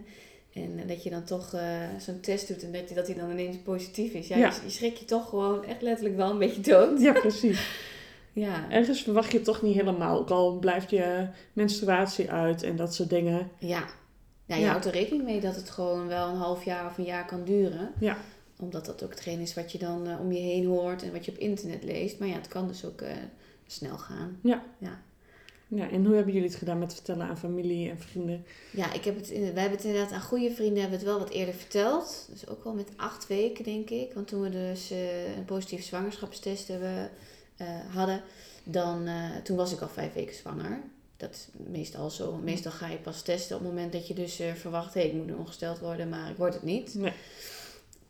En 0.52 0.80
dat 0.86 1.02
je 1.02 1.10
dan 1.10 1.24
toch 1.24 1.54
uh, 1.54 1.60
zo'n 1.98 2.20
test 2.20 2.48
doet 2.48 2.62
en 2.62 2.72
dat, 2.72 2.88
dat 2.94 3.06
die 3.06 3.14
dan 3.14 3.30
ineens 3.30 3.56
positief 3.56 4.12
is. 4.12 4.28
Ja, 4.28 4.36
ja. 4.36 4.46
Je, 4.46 4.60
je 4.64 4.70
schrik 4.70 4.96
je 4.96 5.04
toch 5.04 5.28
gewoon 5.28 5.64
echt 5.64 5.82
letterlijk 5.82 6.16
wel 6.16 6.30
een 6.30 6.38
beetje 6.38 6.60
dood. 6.60 7.00
Ja, 7.00 7.12
precies. 7.12 7.66
Ja. 8.38 8.70
Ergens 8.70 9.02
verwacht 9.02 9.30
je 9.30 9.36
het 9.36 9.46
toch 9.46 9.62
niet 9.62 9.74
helemaal. 9.74 10.18
Ook 10.18 10.30
al 10.30 10.58
blijft 10.58 10.90
je 10.90 11.28
menstruatie 11.52 12.30
uit 12.30 12.62
en 12.62 12.76
dat 12.76 12.94
soort 12.94 13.10
dingen. 13.10 13.50
Ja. 13.58 13.84
Ja, 14.46 14.56
je 14.56 14.66
houdt 14.66 14.84
er 14.84 14.92
rekening 14.92 15.24
mee 15.24 15.40
dat 15.40 15.56
het 15.56 15.70
gewoon 15.70 16.06
wel 16.06 16.28
een 16.28 16.36
half 16.36 16.64
jaar 16.64 16.86
of 16.86 16.98
een 16.98 17.04
jaar 17.04 17.26
kan 17.26 17.44
duren. 17.44 17.92
Ja. 18.00 18.16
Omdat 18.58 18.86
dat 18.86 19.04
ook 19.04 19.10
hetgeen 19.10 19.40
is 19.40 19.54
wat 19.54 19.72
je 19.72 19.78
dan 19.78 20.08
uh, 20.08 20.20
om 20.20 20.32
je 20.32 20.40
heen 20.40 20.66
hoort 20.66 21.02
en 21.02 21.12
wat 21.12 21.24
je 21.24 21.30
op 21.30 21.38
internet 21.38 21.84
leest. 21.84 22.18
Maar 22.18 22.28
ja, 22.28 22.34
het 22.34 22.48
kan 22.48 22.66
dus 22.66 22.84
ook 22.84 23.00
uh, 23.00 23.08
snel 23.66 23.98
gaan. 23.98 24.38
Ja. 24.42 24.62
ja. 24.78 25.00
Ja, 25.70 25.90
en 25.90 26.04
hoe 26.04 26.14
hebben 26.14 26.32
jullie 26.32 26.48
het 26.48 26.58
gedaan 26.58 26.78
met 26.78 26.94
vertellen 26.94 27.26
aan 27.26 27.38
familie 27.38 27.90
en 27.90 27.98
vrienden? 27.98 28.44
Ja, 28.72 28.92
ik 28.92 29.04
heb 29.04 29.16
het, 29.16 29.28
wij 29.28 29.42
hebben 29.44 29.70
het 29.70 29.84
inderdaad 29.84 30.12
aan 30.12 30.20
goede 30.20 30.50
vrienden 30.50 30.80
hebben 30.80 30.98
het 30.98 31.08
wel 31.08 31.18
wat 31.18 31.30
eerder 31.30 31.54
verteld. 31.54 32.28
Dus 32.30 32.48
ook 32.48 32.64
wel 32.64 32.74
met 32.74 32.90
acht 32.96 33.26
weken, 33.26 33.64
denk 33.64 33.90
ik. 33.90 34.12
Want 34.14 34.28
toen 34.28 34.40
we 34.40 34.48
dus 34.48 34.92
uh, 34.92 35.36
een 35.36 35.44
positieve 35.44 35.84
zwangerschapstest 35.84 36.68
hebben 36.68 37.10
hadden, 37.94 38.22
dan, 38.64 39.08
uh, 39.08 39.36
toen 39.36 39.56
was 39.56 39.72
ik 39.72 39.80
al 39.80 39.88
vijf 39.88 40.12
weken 40.12 40.34
zwanger. 40.34 40.80
Dat 41.16 41.30
is 41.30 41.48
meestal 41.52 42.10
zo. 42.10 42.36
Meestal 42.36 42.72
ga 42.72 42.88
je 42.88 42.96
pas 42.96 43.22
testen 43.22 43.56
op 43.56 43.62
het 43.62 43.70
moment 43.70 43.92
dat 43.92 44.08
je 44.08 44.14
dus 44.14 44.40
uh, 44.40 44.52
verwacht, 44.52 44.94
hé, 44.94 45.00
hey, 45.00 45.08
ik 45.08 45.16
moet 45.16 45.26
nu 45.26 45.32
ongesteld 45.32 45.78
worden, 45.78 46.08
maar 46.08 46.30
ik 46.30 46.36
word 46.36 46.54
het 46.54 46.62
niet. 46.62 46.94
Nee. 46.94 47.12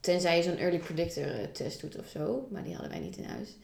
Tenzij 0.00 0.36
je 0.36 0.42
zo'n 0.42 0.56
early 0.56 0.78
predictor 0.78 1.50
test 1.52 1.80
doet 1.80 1.98
of 1.98 2.08
zo, 2.08 2.48
maar 2.50 2.62
die 2.62 2.72
hadden 2.72 2.90
wij 2.90 3.00
niet 3.00 3.16
in 3.16 3.24
huis. 3.24 3.56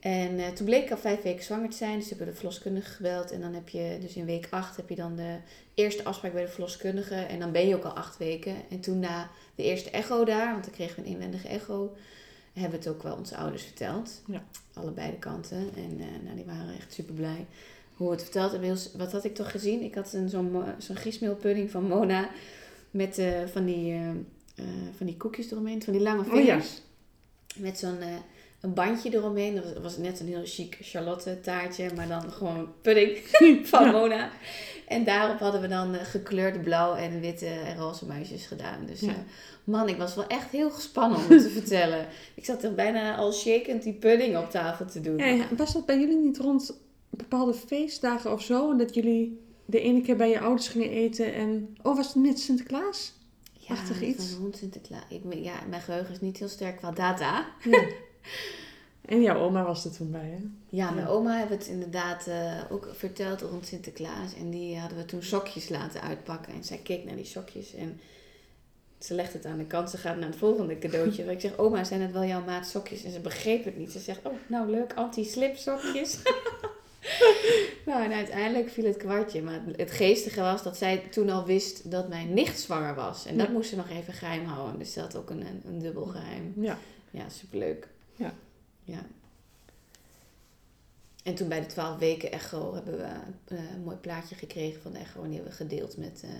En 0.00 0.38
uh, 0.38 0.48
toen 0.48 0.66
bleek 0.66 0.84
ik 0.84 0.90
al 0.90 0.96
vijf 0.96 1.22
weken 1.22 1.44
zwanger 1.44 1.70
te 1.70 1.76
zijn, 1.76 1.98
dus 1.98 2.08
hebben 2.08 2.26
we 2.26 2.32
de 2.32 2.38
verloskundige 2.38 2.90
gebeld. 2.90 3.30
En 3.30 3.40
dan 3.40 3.54
heb 3.54 3.68
je, 3.68 3.98
dus 4.00 4.14
in 4.14 4.24
week 4.24 4.46
acht 4.50 4.76
heb 4.76 4.88
je 4.88 4.94
dan 4.94 5.16
de 5.16 5.36
eerste 5.74 6.04
afspraak 6.04 6.32
bij 6.32 6.42
de 6.42 6.48
verloskundige. 6.48 7.14
En 7.14 7.38
dan 7.38 7.52
ben 7.52 7.68
je 7.68 7.76
ook 7.76 7.84
al 7.84 7.92
acht 7.96 8.16
weken. 8.16 8.54
En 8.70 8.80
toen 8.80 8.98
na 8.98 9.30
de 9.54 9.62
eerste 9.62 9.90
echo 9.90 10.24
daar, 10.24 10.52
want 10.52 10.64
dan 10.64 10.72
kregen 10.72 10.94
we 10.94 11.08
een 11.08 11.14
inwendige 11.14 11.48
echo, 11.48 11.96
hebben 12.52 12.78
het 12.78 12.88
ook 12.88 13.02
wel 13.02 13.16
onze 13.16 13.36
ouders 13.36 13.62
verteld. 13.62 14.22
Ja. 14.26 14.44
Allebei 14.72 15.10
de 15.10 15.18
kanten. 15.18 15.70
En 15.76 16.00
uh, 16.00 16.06
nou, 16.24 16.36
die 16.36 16.44
waren 16.44 16.74
echt 16.74 16.92
super 16.92 17.14
blij 17.14 17.46
hoe 17.94 18.06
we 18.06 18.12
het 18.14 18.22
verteld 18.22 18.52
hebben. 18.52 18.78
Wat 18.96 19.12
had 19.12 19.24
ik 19.24 19.34
toch 19.34 19.50
gezien? 19.50 19.82
Ik 19.82 19.94
had 19.94 20.08
zo'n 20.08 20.28
zo'n 20.78 20.96
griesmeelpudding 20.96 21.70
van 21.70 21.84
Mona 21.84 22.30
met 22.90 23.18
uh, 23.18 23.46
van, 23.46 23.64
die, 23.64 23.92
uh, 23.92 24.10
van 24.96 25.06
die 25.06 25.16
koekjes 25.16 25.50
eromheen, 25.50 25.82
van 25.82 25.92
die 25.92 26.02
lange 26.02 26.24
vingers. 26.24 26.66
Oh, 26.68 26.84
ja. 27.56 27.62
Met 27.62 27.78
zo'n 27.78 27.98
een 28.60 28.74
bandje 28.74 29.14
eromheen. 29.14 29.54
Dat 29.54 29.82
was, 29.82 29.96
net 29.96 30.20
een 30.20 30.26
heel 30.26 30.44
chic 30.44 30.78
Charlotte 30.80 31.40
taartje, 31.40 31.90
maar 31.96 32.08
dan 32.08 32.32
gewoon 32.32 32.72
pudding 32.82 33.18
van. 33.70 33.90
Mona. 33.90 34.30
En 34.86 35.04
daarop 35.04 35.38
hadden 35.38 35.60
we 35.60 35.68
dan 35.68 35.94
gekleurde 35.94 36.58
blauw 36.58 36.94
en 36.94 37.20
witte 37.20 37.46
en 37.46 37.76
roze 37.76 38.06
muisjes 38.06 38.46
gedaan. 38.46 38.86
Dus 38.86 39.00
ja. 39.00 39.24
Man, 39.64 39.88
ik 39.88 39.96
was 39.96 40.14
wel 40.14 40.26
echt 40.26 40.50
heel 40.50 40.70
gespannen 40.70 41.18
om 41.18 41.24
het 41.28 41.42
te 41.42 41.50
vertellen. 41.50 42.06
Ik 42.34 42.44
zat 42.44 42.62
er 42.64 42.74
bijna 42.74 43.16
al 43.16 43.32
shakend 43.32 43.82
die 43.82 43.92
pudding 43.92 44.36
op 44.36 44.50
tafel 44.50 44.86
te 44.86 45.00
doen. 45.00 45.16
Ja, 45.18 45.46
was 45.56 45.72
dat 45.72 45.86
bij 45.86 45.98
jullie 45.98 46.16
niet 46.16 46.38
rond 46.38 46.78
bepaalde 47.10 47.54
feestdagen 47.54 48.32
of 48.32 48.42
zo? 48.42 48.70
En 48.70 48.78
dat 48.78 48.94
jullie 48.94 49.40
de 49.64 49.80
ene 49.80 50.00
keer 50.00 50.16
bij 50.16 50.28
je 50.28 50.40
ouders 50.40 50.68
gingen 50.68 50.90
eten 50.90 51.34
en... 51.34 51.76
Oh, 51.82 51.96
was 51.96 52.06
het 52.06 52.22
net 52.22 52.40
Sinterklaas? 52.40 53.12
Ja, 53.52 53.74
Achtig 53.74 54.02
iets? 54.02 54.30
van 54.30 54.40
rond 54.40 54.56
Sinterklaas. 54.56 55.02
Ik, 55.08 55.22
ja, 55.34 55.54
mijn 55.68 55.82
geheugen 55.82 56.14
is 56.14 56.20
niet 56.20 56.38
heel 56.38 56.48
sterk 56.48 56.76
qua 56.76 56.90
data. 56.90 57.46
Ja. 57.64 57.84
En 59.08 59.22
jouw 59.22 59.38
oma 59.40 59.64
was 59.64 59.84
er 59.84 59.90
toen 59.90 60.10
bij, 60.10 60.26
hè? 60.26 60.38
Ja, 60.68 60.90
mijn 60.90 61.06
oma 61.06 61.36
heeft 61.36 61.50
het 61.50 61.66
inderdaad 61.66 62.26
uh, 62.26 62.60
ook 62.70 62.88
verteld 62.92 63.40
rond 63.40 63.66
Sinterklaas. 63.66 64.34
En 64.34 64.50
die 64.50 64.78
hadden 64.78 64.98
we 64.98 65.04
toen 65.04 65.22
sokjes 65.22 65.68
laten 65.68 66.00
uitpakken. 66.00 66.52
En 66.52 66.64
zij 66.64 66.76
keek 66.76 67.04
naar 67.04 67.16
die 67.16 67.24
sokjes 67.24 67.74
en 67.74 68.00
ze 68.98 69.14
legt 69.14 69.32
het 69.32 69.44
aan 69.44 69.58
de 69.58 69.64
kant. 69.64 69.90
Ze 69.90 69.96
gaat 69.96 70.16
naar 70.16 70.28
het 70.28 70.38
volgende 70.38 70.78
cadeautje. 70.78 71.24
ik 71.32 71.40
zeg, 71.40 71.58
oma, 71.58 71.84
zijn 71.84 72.00
het 72.00 72.12
wel 72.12 72.24
jouw 72.24 72.44
maat 72.44 72.66
sokjes? 72.66 73.04
En 73.04 73.10
ze 73.10 73.20
begreep 73.20 73.64
het 73.64 73.76
niet. 73.76 73.92
Ze 73.92 73.98
zegt, 73.98 74.20
oh, 74.22 74.32
nou 74.46 74.70
leuk, 74.70 74.92
anti-slip 74.94 75.56
sokjes. 75.56 76.18
nou, 77.86 78.04
en 78.04 78.12
uiteindelijk 78.12 78.70
viel 78.70 78.84
het 78.84 78.96
kwartje. 78.96 79.42
Maar 79.42 79.60
het 79.76 79.90
geestige 79.90 80.40
was 80.40 80.62
dat 80.62 80.76
zij 80.76 80.98
toen 80.98 81.30
al 81.30 81.44
wist 81.44 81.90
dat 81.90 82.08
mijn 82.08 82.34
nicht 82.34 82.60
zwanger 82.60 82.94
was. 82.94 83.26
En 83.26 83.38
dat 83.38 83.48
moest 83.48 83.68
ze 83.68 83.76
nog 83.76 83.90
even 83.90 84.12
geheim 84.12 84.44
houden. 84.44 84.78
Dus 84.78 84.94
dat 84.94 85.16
ook 85.16 85.30
een, 85.30 85.46
een, 85.64 85.78
dubbel 85.78 86.06
geheim. 86.06 86.52
Ja. 86.56 86.78
Ja, 87.10 87.28
superleuk. 87.28 87.88
Ja. 88.18 88.32
Ja. 88.84 89.06
En 91.22 91.34
toen 91.34 91.48
bij 91.48 91.60
de 91.60 91.66
12 91.66 91.98
weken 91.98 92.32
echo 92.32 92.74
hebben 92.74 92.96
we 92.96 93.04
eh, 93.54 93.58
een 93.74 93.82
mooi 93.84 93.96
plaatje 93.96 94.34
gekregen 94.34 94.82
van 94.82 94.92
de 94.92 94.98
echo. 94.98 95.22
En 95.22 95.26
die 95.26 95.34
hebben 95.34 95.52
we 95.52 95.64
gedeeld 95.64 95.96
met 95.96 96.22
uh, 96.24 96.30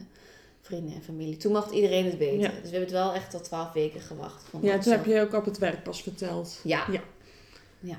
vrienden 0.61 0.95
en 0.95 1.03
familie. 1.03 1.37
Toen 1.37 1.53
mocht 1.53 1.71
iedereen 1.71 2.05
het 2.05 2.17
weten. 2.17 2.51
Dus 2.51 2.71
we 2.71 2.77
hebben 2.77 2.81
het 2.81 2.91
wel 2.91 3.15
echt 3.15 3.31
tot 3.31 3.45
12 3.45 3.73
weken 3.73 4.01
gewacht. 4.01 4.45
ja, 4.61 4.79
toen 4.79 4.93
heb 4.93 5.05
je 5.05 5.21
ook 5.21 5.33
op 5.33 5.45
het 5.45 5.59
werk 5.59 5.83
pas 5.83 6.03
verteld. 6.03 6.61
Ja. 6.65 6.85
ja. 6.91 7.01
Ja. 7.81 7.99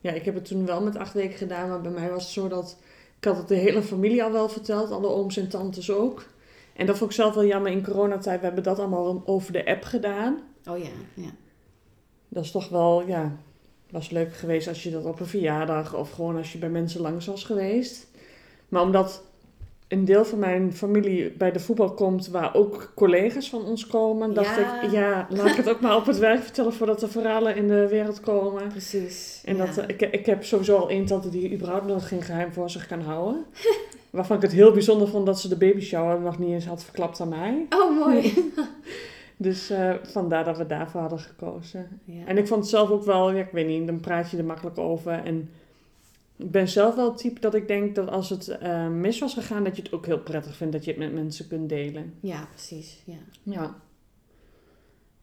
Ja, 0.00 0.12
ik 0.12 0.24
heb 0.24 0.34
het 0.34 0.44
toen 0.44 0.66
wel 0.66 0.82
met 0.82 0.96
acht 0.96 1.12
weken 1.12 1.38
gedaan. 1.38 1.68
Maar 1.68 1.80
bij 1.80 1.90
mij 1.90 2.10
was 2.10 2.22
het 2.22 2.32
zo 2.32 2.48
dat... 2.48 2.76
Ik 3.18 3.24
had 3.24 3.36
het 3.36 3.48
de 3.48 3.54
hele 3.54 3.82
familie 3.82 4.22
al 4.22 4.32
wel 4.32 4.48
verteld. 4.48 4.90
Alle 4.90 5.08
ooms 5.08 5.36
en 5.36 5.48
tantes 5.48 5.90
ook. 5.90 6.26
En 6.72 6.86
dat 6.86 6.98
vond 6.98 7.10
ik 7.10 7.16
zelf 7.16 7.34
wel 7.34 7.44
jammer 7.44 7.72
in 7.72 7.84
coronatijd. 7.84 8.40
We 8.40 8.46
hebben 8.46 8.64
dat 8.64 8.78
allemaal 8.78 9.22
over 9.26 9.52
de 9.52 9.66
app 9.66 9.82
gedaan. 9.82 10.42
Oh 10.66 10.78
ja, 10.78 10.90
ja. 11.14 11.30
Dat 12.28 12.44
is 12.44 12.50
toch 12.50 12.68
wel, 12.68 13.06
ja 13.06 13.36
was 13.90 14.10
leuk 14.10 14.34
geweest 14.34 14.68
als 14.68 14.82
je 14.82 14.90
dat 14.90 15.04
op 15.04 15.20
een 15.20 15.26
verjaardag 15.26 15.94
of 15.94 16.10
gewoon 16.10 16.36
als 16.36 16.52
je 16.52 16.58
bij 16.58 16.68
mensen 16.68 17.00
langs 17.00 17.26
was 17.26 17.44
geweest. 17.44 18.06
Maar 18.68 18.82
omdat 18.82 19.22
een 19.88 20.04
deel 20.04 20.24
van 20.24 20.38
mijn 20.38 20.72
familie 20.72 21.30
bij 21.30 21.52
de 21.52 21.60
voetbal 21.60 21.90
komt, 21.90 22.28
waar 22.28 22.54
ook 22.54 22.92
collega's 22.94 23.48
van 23.48 23.64
ons 23.64 23.86
komen, 23.86 24.34
dacht 24.34 24.58
ik, 24.58 24.90
ja, 24.90 25.26
laat 25.30 25.46
ik 25.46 25.56
het 25.56 25.68
ook 25.68 25.80
maar 25.80 25.96
op 25.96 26.06
het 26.06 26.18
werk 26.18 26.42
vertellen 26.42 26.72
voordat 26.72 27.02
er 27.02 27.08
verhalen 27.08 27.56
in 27.56 27.68
de 27.68 27.88
wereld 27.88 28.20
komen. 28.20 28.68
Precies. 28.68 29.42
En 29.44 29.56
dat, 29.56 29.84
ik, 29.86 30.02
ik 30.02 30.26
heb 30.26 30.44
sowieso 30.44 30.76
al 30.76 30.88
één 30.88 31.06
tante 31.06 31.30
die 31.30 31.52
überhaupt 31.52 31.86
nog 31.86 32.08
geen 32.08 32.22
geheim 32.22 32.52
voor 32.52 32.70
zich 32.70 32.86
kan 32.86 33.00
houden. 33.00 33.44
Waarvan 34.10 34.36
ik 34.36 34.42
het 34.42 34.52
heel 34.52 34.72
bijzonder 34.72 35.08
vond 35.08 35.26
dat 35.26 35.40
ze 35.40 35.48
de 35.48 35.56
baby 35.56 35.80
shower 35.80 36.20
nog 36.20 36.38
niet 36.38 36.50
eens 36.50 36.66
had 36.66 36.84
verklapt 36.84 37.20
aan 37.20 37.28
mij. 37.28 37.66
Oh, 37.70 37.98
mooi. 37.98 38.32
Dus 39.40 39.70
uh, 39.70 39.94
vandaar 40.02 40.44
dat 40.44 40.56
we 40.56 40.66
daarvoor 40.66 41.00
hadden 41.00 41.18
gekozen. 41.18 42.00
Ja. 42.04 42.26
En 42.26 42.38
ik 42.38 42.46
vond 42.46 42.60
het 42.60 42.70
zelf 42.70 42.90
ook 42.90 43.04
wel, 43.04 43.30
ja, 43.30 43.42
ik 43.42 43.50
weet 43.52 43.66
niet, 43.66 43.86
dan 43.86 44.00
praat 44.00 44.30
je 44.30 44.36
er 44.36 44.44
makkelijk 44.44 44.78
over. 44.78 45.12
En 45.24 45.50
ik 46.36 46.50
ben 46.50 46.68
zelf 46.68 46.94
wel 46.94 47.08
het 47.08 47.18
type 47.18 47.40
dat 47.40 47.54
ik 47.54 47.68
denk 47.68 47.94
dat 47.94 48.08
als 48.08 48.30
het 48.30 48.58
uh, 48.62 48.88
mis 48.88 49.18
was 49.18 49.34
gegaan, 49.34 49.64
dat 49.64 49.76
je 49.76 49.82
het 49.82 49.92
ook 49.92 50.06
heel 50.06 50.18
prettig 50.18 50.56
vindt 50.56 50.72
dat 50.72 50.84
je 50.84 50.90
het 50.90 51.00
met 51.00 51.12
mensen 51.12 51.48
kunt 51.48 51.68
delen. 51.68 52.14
Ja, 52.20 52.48
precies. 52.54 53.02
Ja. 53.04 53.18
ja. 53.42 53.74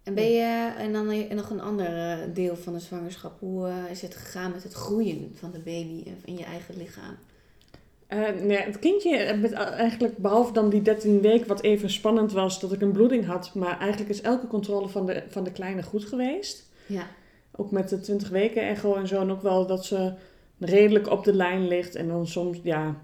En 0.03 0.13
ben 0.13 0.31
je, 0.31 0.73
en 0.77 0.93
dan 0.93 1.35
nog 1.35 1.49
een 1.49 1.61
ander 1.61 1.85
eh, 1.85 2.17
deel 2.33 2.55
van 2.55 2.73
de 2.73 2.79
zwangerschap, 2.79 3.39
hoe 3.39 3.71
is 3.89 4.01
het 4.01 4.15
gegaan 4.15 4.51
met 4.51 4.63
het 4.63 4.73
groeien 4.73 5.31
van 5.35 5.51
de 5.51 5.59
baby 5.59 6.03
in 6.25 6.37
je 6.37 6.43
eigen 6.43 6.77
lichaam? 6.77 7.15
Uh, 8.13 8.29
nee, 8.41 8.57
het 8.57 8.79
kindje, 8.79 9.35
met, 9.35 9.51
eigenlijk 9.51 10.17
behalve 10.17 10.53
dan 10.53 10.69
die 10.69 10.81
13 10.81 11.21
weken, 11.21 11.47
wat 11.47 11.61
even 11.61 11.89
spannend 11.89 12.31
was 12.31 12.59
dat 12.59 12.71
ik 12.71 12.81
een 12.81 12.91
bloeding 12.91 13.25
had, 13.25 13.51
maar 13.53 13.79
eigenlijk 13.79 14.09
is 14.09 14.21
elke 14.21 14.47
controle 14.47 14.87
van 14.87 15.05
de, 15.05 15.23
van 15.29 15.43
de 15.43 15.51
kleine 15.51 15.83
goed 15.83 16.05
geweest. 16.05 16.69
Ja. 16.85 17.07
Ook 17.55 17.71
met 17.71 17.89
de 17.89 17.99
20 17.99 18.29
weken 18.29 18.61
echo 18.61 18.95
en 18.95 19.07
zo, 19.07 19.21
en 19.21 19.31
ook 19.31 19.41
wel 19.41 19.67
dat 19.67 19.85
ze 19.85 20.13
redelijk 20.59 21.09
op 21.09 21.23
de 21.23 21.33
lijn 21.33 21.67
ligt. 21.67 21.95
En 21.95 22.07
dan 22.07 22.27
soms, 22.27 22.59
ja, 22.63 23.01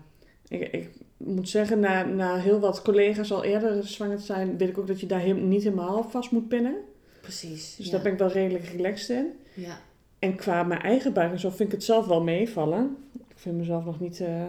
ik, 0.47 0.61
ik 0.71 0.89
moet 1.17 1.49
zeggen, 1.49 1.79
na, 1.79 2.03
na 2.03 2.35
heel 2.35 2.59
wat 2.59 2.81
collega's 2.81 3.31
al 3.31 3.43
eerder 3.43 3.87
zwanger 3.87 4.19
zijn, 4.19 4.57
weet 4.57 4.69
ik 4.69 4.77
ook 4.77 4.87
dat 4.87 4.99
je 4.99 5.05
daar 5.05 5.33
niet 5.33 5.63
helemaal 5.63 6.03
vast 6.03 6.31
moet 6.31 6.47
pinnen. 6.47 6.75
Precies. 7.21 7.75
Dus 7.75 7.89
daar 7.89 8.01
ben 8.01 8.11
ik 8.11 8.17
wel 8.17 8.31
redelijk 8.31 8.65
relaxed 8.65 9.17
in. 9.17 9.31
Ja. 9.53 9.79
En 10.19 10.35
qua 10.35 10.63
mijn 10.63 10.81
eigen 10.81 11.13
buik 11.13 11.31
en 11.31 11.39
zo 11.39 11.49
vind 11.49 11.69
ik 11.69 11.71
het 11.71 11.83
zelf 11.83 12.05
wel 12.05 12.23
meevallen. 12.23 12.97
Ik 13.29 13.37
vind 13.37 13.57
mezelf 13.57 13.85
nog 13.85 13.99
niet. 13.99 14.19
Uh, 14.19 14.45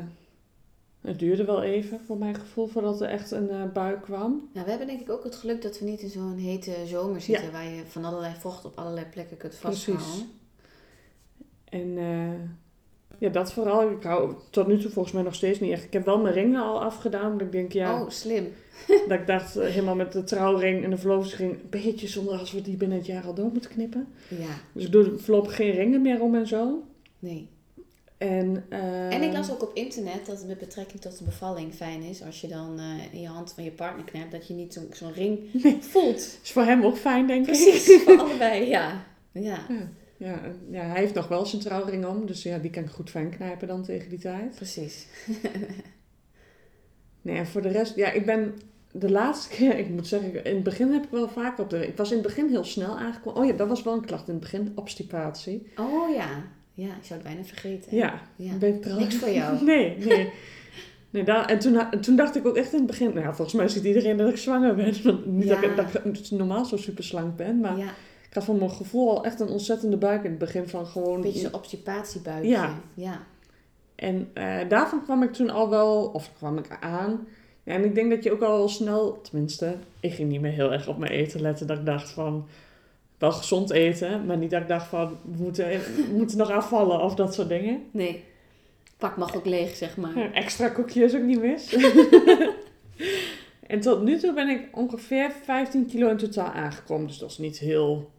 het 1.02 1.18
duurde 1.18 1.44
wel 1.44 1.62
even, 1.62 2.00
voor 2.06 2.18
mijn 2.18 2.34
gevoel, 2.34 2.66
voordat 2.66 3.00
er 3.00 3.08
echt 3.08 3.30
een 3.30 3.48
uh, 3.50 3.72
bui 3.72 4.00
kwam. 4.00 4.48
Nou, 4.52 4.64
we 4.64 4.70
hebben 4.70 4.88
denk 4.88 5.00
ik 5.00 5.10
ook 5.10 5.24
het 5.24 5.34
geluk 5.34 5.62
dat 5.62 5.78
we 5.78 5.84
niet 5.84 6.00
in 6.00 6.10
zo'n 6.10 6.36
hete 6.36 6.74
zomer 6.86 7.20
zitten... 7.20 7.52
waar 7.52 7.64
je 7.64 7.82
van 7.86 8.04
allerlei 8.04 8.34
vocht 8.38 8.64
op 8.64 8.78
allerlei 8.78 9.06
plekken 9.06 9.36
kunt 9.36 9.54
vasthouden. 9.54 10.06
Precies. 10.06 10.26
En 11.64 11.88
uh, 11.88 12.32
ja, 13.18 13.28
dat 13.28 13.52
vooral. 13.52 13.90
Ik 13.90 14.02
hou 14.02 14.34
tot 14.50 14.66
nu 14.66 14.78
toe 14.78 14.90
volgens 14.90 15.14
mij 15.14 15.22
nog 15.22 15.34
steeds 15.34 15.60
niet 15.60 15.72
echt. 15.72 15.84
Ik 15.84 15.92
heb 15.92 16.04
wel 16.04 16.18
mijn 16.18 16.34
ringen 16.34 16.62
al 16.62 16.82
afgedaan, 16.82 17.32
omdat 17.32 17.46
ik 17.46 17.52
denk, 17.52 17.72
ja... 17.72 18.02
Oh, 18.02 18.10
slim. 18.10 18.46
dat 19.08 19.18
ik 19.18 19.26
dacht, 19.26 19.56
uh, 19.56 19.64
helemaal 19.64 19.94
met 19.94 20.12
de 20.12 20.24
trouwring 20.24 20.84
en 20.84 20.90
de 20.90 20.96
verlovingsring... 20.96 21.52
een 21.52 21.68
beetje 21.70 22.08
zonder 22.08 22.38
als 22.38 22.52
we 22.52 22.62
die 22.62 22.76
binnen 22.76 22.98
het 22.98 23.06
jaar 23.06 23.24
al 23.24 23.34
door 23.34 23.50
moeten 23.52 23.70
knippen. 23.70 24.08
Ja. 24.28 24.60
Dus 24.72 24.84
ik 24.84 24.92
doe 24.92 25.18
voorlopig 25.18 25.56
geen 25.56 25.70
ringen 25.70 26.02
meer 26.02 26.20
om 26.20 26.34
en 26.34 26.46
zo. 26.46 26.82
Nee. 27.18 27.48
En, 28.22 28.64
en 29.10 29.22
ik 29.22 29.32
las 29.32 29.50
ook 29.50 29.62
op 29.62 29.70
internet 29.74 30.26
dat 30.26 30.38
het 30.38 30.46
met 30.46 30.58
betrekking 30.58 31.00
tot 31.00 31.18
de 31.18 31.24
bevalling 31.24 31.74
fijn 31.74 32.02
is 32.02 32.22
als 32.22 32.40
je 32.40 32.48
dan 32.48 32.80
uh, 32.80 33.14
in 33.14 33.20
je 33.20 33.28
hand 33.28 33.52
van 33.52 33.64
je 33.64 33.70
partner 33.70 34.04
knipt, 34.04 34.32
dat 34.32 34.46
je 34.46 34.54
niet 34.54 34.80
zo'n 34.90 35.12
ring 35.12 35.38
voelt. 35.92 36.38
Is 36.42 36.50
voor 36.50 36.62
hem 36.62 36.84
ook 36.84 36.96
fijn, 36.96 37.26
denk 37.26 37.46
ik. 37.46 37.46
Precies, 37.46 38.02
voor 38.02 38.18
allebei, 38.24 38.68
ja. 38.68 39.04
Ja. 39.32 39.66
ja. 40.18 40.40
Ja, 40.70 40.82
hij 40.82 41.00
heeft 41.00 41.14
nog 41.14 41.28
wel 41.28 41.46
zijn 41.46 41.62
trouwring 41.62 42.06
om, 42.06 42.26
dus 42.26 42.42
ja, 42.42 42.58
die 42.58 42.70
kan 42.70 42.82
ik 42.82 42.90
goed 42.90 43.10
fijn 43.10 43.30
knijpen 43.30 43.68
dan 43.68 43.82
tegen 43.82 44.08
die 44.08 44.18
tijd. 44.18 44.54
Precies. 44.54 45.06
nee, 47.22 47.36
en 47.36 47.46
voor 47.46 47.62
de 47.62 47.68
rest, 47.68 47.96
ja, 47.96 48.10
ik 48.10 48.26
ben 48.26 48.54
de 48.92 49.10
laatste 49.10 49.56
keer, 49.56 49.78
ik 49.78 49.88
moet 49.88 50.06
zeggen, 50.06 50.44
in 50.44 50.54
het 50.54 50.64
begin 50.64 50.92
heb 50.92 51.04
ik 51.04 51.10
wel 51.10 51.28
vaak 51.28 51.58
op 51.58 51.70
de. 51.70 51.86
Ik 51.86 51.96
was 51.96 52.10
in 52.10 52.16
het 52.16 52.26
begin 52.26 52.48
heel 52.48 52.64
snel 52.64 52.98
aangekomen. 52.98 53.40
Oh 53.40 53.46
ja, 53.46 53.52
dat 53.52 53.68
was 53.68 53.82
wel 53.82 53.94
een 53.94 54.04
klacht 54.04 54.28
in 54.28 54.34
het 54.34 54.42
begin, 54.42 54.72
obstipatie. 54.74 55.72
Oh 55.76 56.14
ja. 56.14 56.44
Ja, 56.74 56.86
ik 56.88 57.04
zou 57.04 57.20
het 57.20 57.28
bijna 57.28 57.44
vergeten. 57.44 57.96
Ja, 57.96 58.20
ja. 58.36 58.54
Ben 58.54 58.80
Niks 58.98 59.16
voor 59.16 59.30
jou. 59.30 59.62
nee, 59.64 59.96
nee. 59.98 60.32
nee 61.10 61.24
daar, 61.24 61.48
en 61.48 61.58
toen, 61.58 62.00
toen 62.00 62.16
dacht 62.16 62.36
ik 62.36 62.46
ook 62.46 62.56
echt 62.56 62.72
in 62.72 62.78
het 62.78 62.86
begin... 62.86 63.14
Nou, 63.14 63.34
volgens 63.34 63.52
mij 63.52 63.68
ziet 63.68 63.84
iedereen 63.84 64.16
dat 64.16 64.28
ik 64.28 64.36
zwanger 64.36 64.74
ben. 64.74 64.94
Want 65.04 65.26
niet 65.26 65.48
dat, 65.48 65.62
ik, 65.62 65.76
dat 65.76 65.94
ik 66.04 66.30
normaal 66.30 66.64
zo 66.64 66.76
super 66.76 67.04
slank 67.04 67.36
ben, 67.36 67.60
maar... 67.60 67.78
Ja. 67.78 67.90
Ik 68.28 68.38
had 68.38 68.46
van 68.46 68.58
mijn 68.58 68.70
gevoel 68.70 69.10
al 69.10 69.24
echt 69.24 69.40
een 69.40 69.48
ontzettende 69.48 69.96
buik 69.96 70.24
in 70.24 70.30
het 70.30 70.38
begin 70.38 70.68
van 70.68 70.86
gewoon... 70.86 71.14
Een 71.14 71.20
beetje 71.20 71.40
zo'n 71.40 71.54
obstipatiebuikje. 71.54 72.48
Ja. 72.48 72.80
ja. 72.94 73.20
En 73.94 74.30
uh, 74.34 74.68
daarvan 74.68 75.02
kwam 75.02 75.22
ik 75.22 75.32
toen 75.32 75.50
al 75.50 75.68
wel... 75.68 76.04
Of 76.04 76.30
kwam 76.36 76.58
ik 76.58 76.76
aan... 76.80 77.26
Ja, 77.62 77.72
en 77.72 77.84
ik 77.84 77.94
denk 77.94 78.10
dat 78.10 78.24
je 78.24 78.32
ook 78.32 78.42
al 78.42 78.68
snel... 78.68 79.20
Tenminste, 79.20 79.76
ik 80.00 80.12
ging 80.12 80.28
niet 80.28 80.40
meer 80.40 80.52
heel 80.52 80.72
erg 80.72 80.88
op 80.88 80.98
mijn 80.98 81.12
eten 81.12 81.40
letten. 81.40 81.66
Dat 81.66 81.78
ik 81.78 81.86
dacht 81.86 82.10
van 82.10 82.46
wel 83.22 83.32
gezond 83.32 83.70
eten, 83.70 84.26
maar 84.26 84.36
niet 84.36 84.50
dat 84.50 84.60
ik 84.60 84.68
dacht 84.68 84.86
van, 84.86 85.08
we 85.08 85.42
moeten, 85.42 85.68
we 85.68 86.08
moeten 86.12 86.38
nog 86.38 86.50
afvallen 86.50 87.00
of 87.00 87.14
dat 87.14 87.34
soort 87.34 87.48
dingen. 87.48 87.82
Nee. 87.90 88.24
Pak 88.98 89.16
mag 89.16 89.36
ook 89.36 89.44
leeg, 89.44 89.76
zeg 89.76 89.96
maar. 89.96 90.32
extra 90.32 90.68
koekjes 90.68 91.14
ook 91.14 91.22
niet 91.22 91.40
mis. 91.40 91.76
en 93.72 93.80
tot 93.80 94.02
nu 94.02 94.18
toe 94.18 94.32
ben 94.32 94.48
ik 94.48 94.68
ongeveer 94.72 95.32
15 95.42 95.86
kilo 95.86 96.08
in 96.08 96.16
totaal 96.16 96.50
aangekomen. 96.50 97.06
Dus 97.06 97.18
dat 97.18 97.30
is 97.30 97.38
niet 97.38 97.58
heel... 97.58 98.10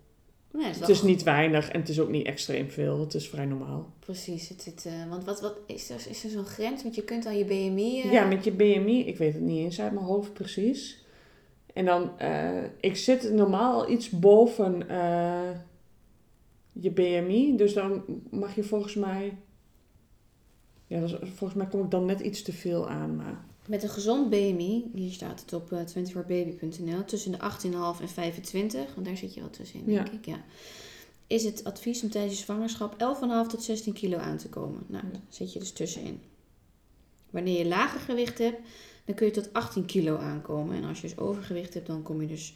Nee, 0.51 0.65
het 0.65 0.73
is, 0.75 0.79
het 0.79 0.89
is 0.89 1.01
niet 1.01 1.23
weinig 1.23 1.69
en 1.69 1.79
het 1.79 1.89
is 1.89 1.99
ook 1.99 2.09
niet 2.09 2.25
extreem 2.25 2.69
veel. 2.69 2.99
Het 2.99 3.13
is 3.13 3.29
vrij 3.29 3.45
normaal. 3.45 3.93
Precies. 3.99 4.49
Het 4.49 4.83
uh, 4.87 5.09
want 5.09 5.23
wat, 5.23 5.41
wat 5.41 5.55
is 5.65 5.89
er, 5.89 6.01
is 6.09 6.23
er 6.23 6.29
zo'n 6.29 6.45
grens? 6.45 6.83
Want 6.83 6.95
je 6.95 7.03
kunt 7.03 7.25
al 7.25 7.31
je 7.31 7.45
BMI... 7.45 8.01
Uh... 8.05 8.11
Ja, 8.11 8.25
met 8.25 8.43
je 8.43 8.51
BMI. 8.51 9.05
Ik 9.05 9.17
weet 9.17 9.33
het 9.33 9.41
niet 9.41 9.63
eens 9.63 9.81
uit 9.81 9.93
mijn 9.93 10.05
hoofd 10.05 10.33
precies. 10.33 11.02
En 11.73 11.85
dan, 11.85 12.11
uh, 12.21 12.63
ik 12.79 12.95
zit 12.95 13.31
normaal 13.31 13.89
iets 13.89 14.09
boven 14.09 14.91
uh, 14.91 15.49
je 16.71 16.91
BMI. 16.91 17.57
Dus 17.57 17.73
dan 17.73 18.03
mag 18.29 18.55
je 18.55 18.63
volgens 18.63 18.95
mij. 18.95 19.37
Ja, 20.87 21.07
volgens 21.07 21.53
mij 21.53 21.67
kom 21.67 21.83
ik 21.83 21.91
dan 21.91 22.05
net 22.05 22.19
iets 22.19 22.41
te 22.41 22.53
veel 22.53 22.89
aan. 22.89 23.15
Maar... 23.15 23.45
Met 23.67 23.83
een 23.83 23.89
gezond 23.89 24.29
BMI, 24.29 24.91
hier 24.93 25.11
staat 25.11 25.41
het 25.41 25.53
op 25.53 25.71
uh, 25.71 25.81
eh, 25.81 25.87
24baby.nl, 25.87 27.05
tussen 27.05 27.31
de 27.31 27.37
18,5 27.37 28.01
en 28.01 28.09
25, 28.09 28.93
want 28.93 29.07
daar 29.07 29.17
zit 29.17 29.33
je 29.33 29.39
wel 29.39 29.49
tussenin, 29.49 29.85
denk 29.85 30.09
ik. 30.09 30.25
Ja. 30.25 30.43
Is 31.27 31.43
het 31.43 31.63
advies 31.63 32.03
om 32.03 32.09
tijdens 32.09 32.37
je 32.37 32.43
zwangerschap 32.43 32.93
11,5 32.93 33.49
tot 33.49 33.63
16 33.63 33.93
kilo 33.93 34.17
aan 34.17 34.37
te 34.37 34.49
komen? 34.49 34.83
Nou, 34.87 35.03
daar 35.11 35.21
zit 35.29 35.53
je 35.53 35.59
dus 35.59 35.71
tussenin. 35.71 36.21
Wanneer 37.29 37.57
je 37.57 37.67
lager 37.67 37.99
gewicht 37.99 38.37
hebt, 38.37 38.59
dan 39.05 39.15
kun 39.15 39.25
je 39.25 39.31
tot 39.31 39.53
18 39.53 39.85
kilo 39.85 40.17
aankomen. 40.17 40.75
En 40.75 40.83
als 40.83 41.01
je 41.01 41.07
dus 41.07 41.17
overgewicht 41.17 41.73
hebt, 41.73 41.87
dan 41.87 42.03
kom 42.03 42.21
je 42.21 42.27
dus 42.27 42.53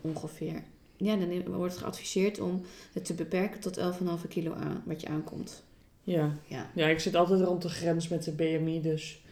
ongeveer. 0.00 0.62
Ja, 0.96 1.16
dan 1.16 1.56
wordt 1.56 1.72
het 1.72 1.82
geadviseerd 1.82 2.40
om 2.40 2.62
het 2.92 3.04
te 3.04 3.14
beperken 3.14 3.60
tot 3.60 3.78
11,5 3.78 4.28
kilo 4.28 4.52
aan, 4.52 4.82
wat 4.86 5.00
je 5.00 5.08
aankomt. 5.08 5.62
Ja. 6.02 6.32
ja. 6.46 6.70
Ja, 6.74 6.86
ik 6.86 7.00
zit 7.00 7.14
altijd 7.14 7.40
rond 7.40 7.62
de 7.62 7.68
grens 7.68 8.08
met 8.08 8.24
de 8.24 8.32
BMI, 8.32 8.80
dus. 8.82 9.22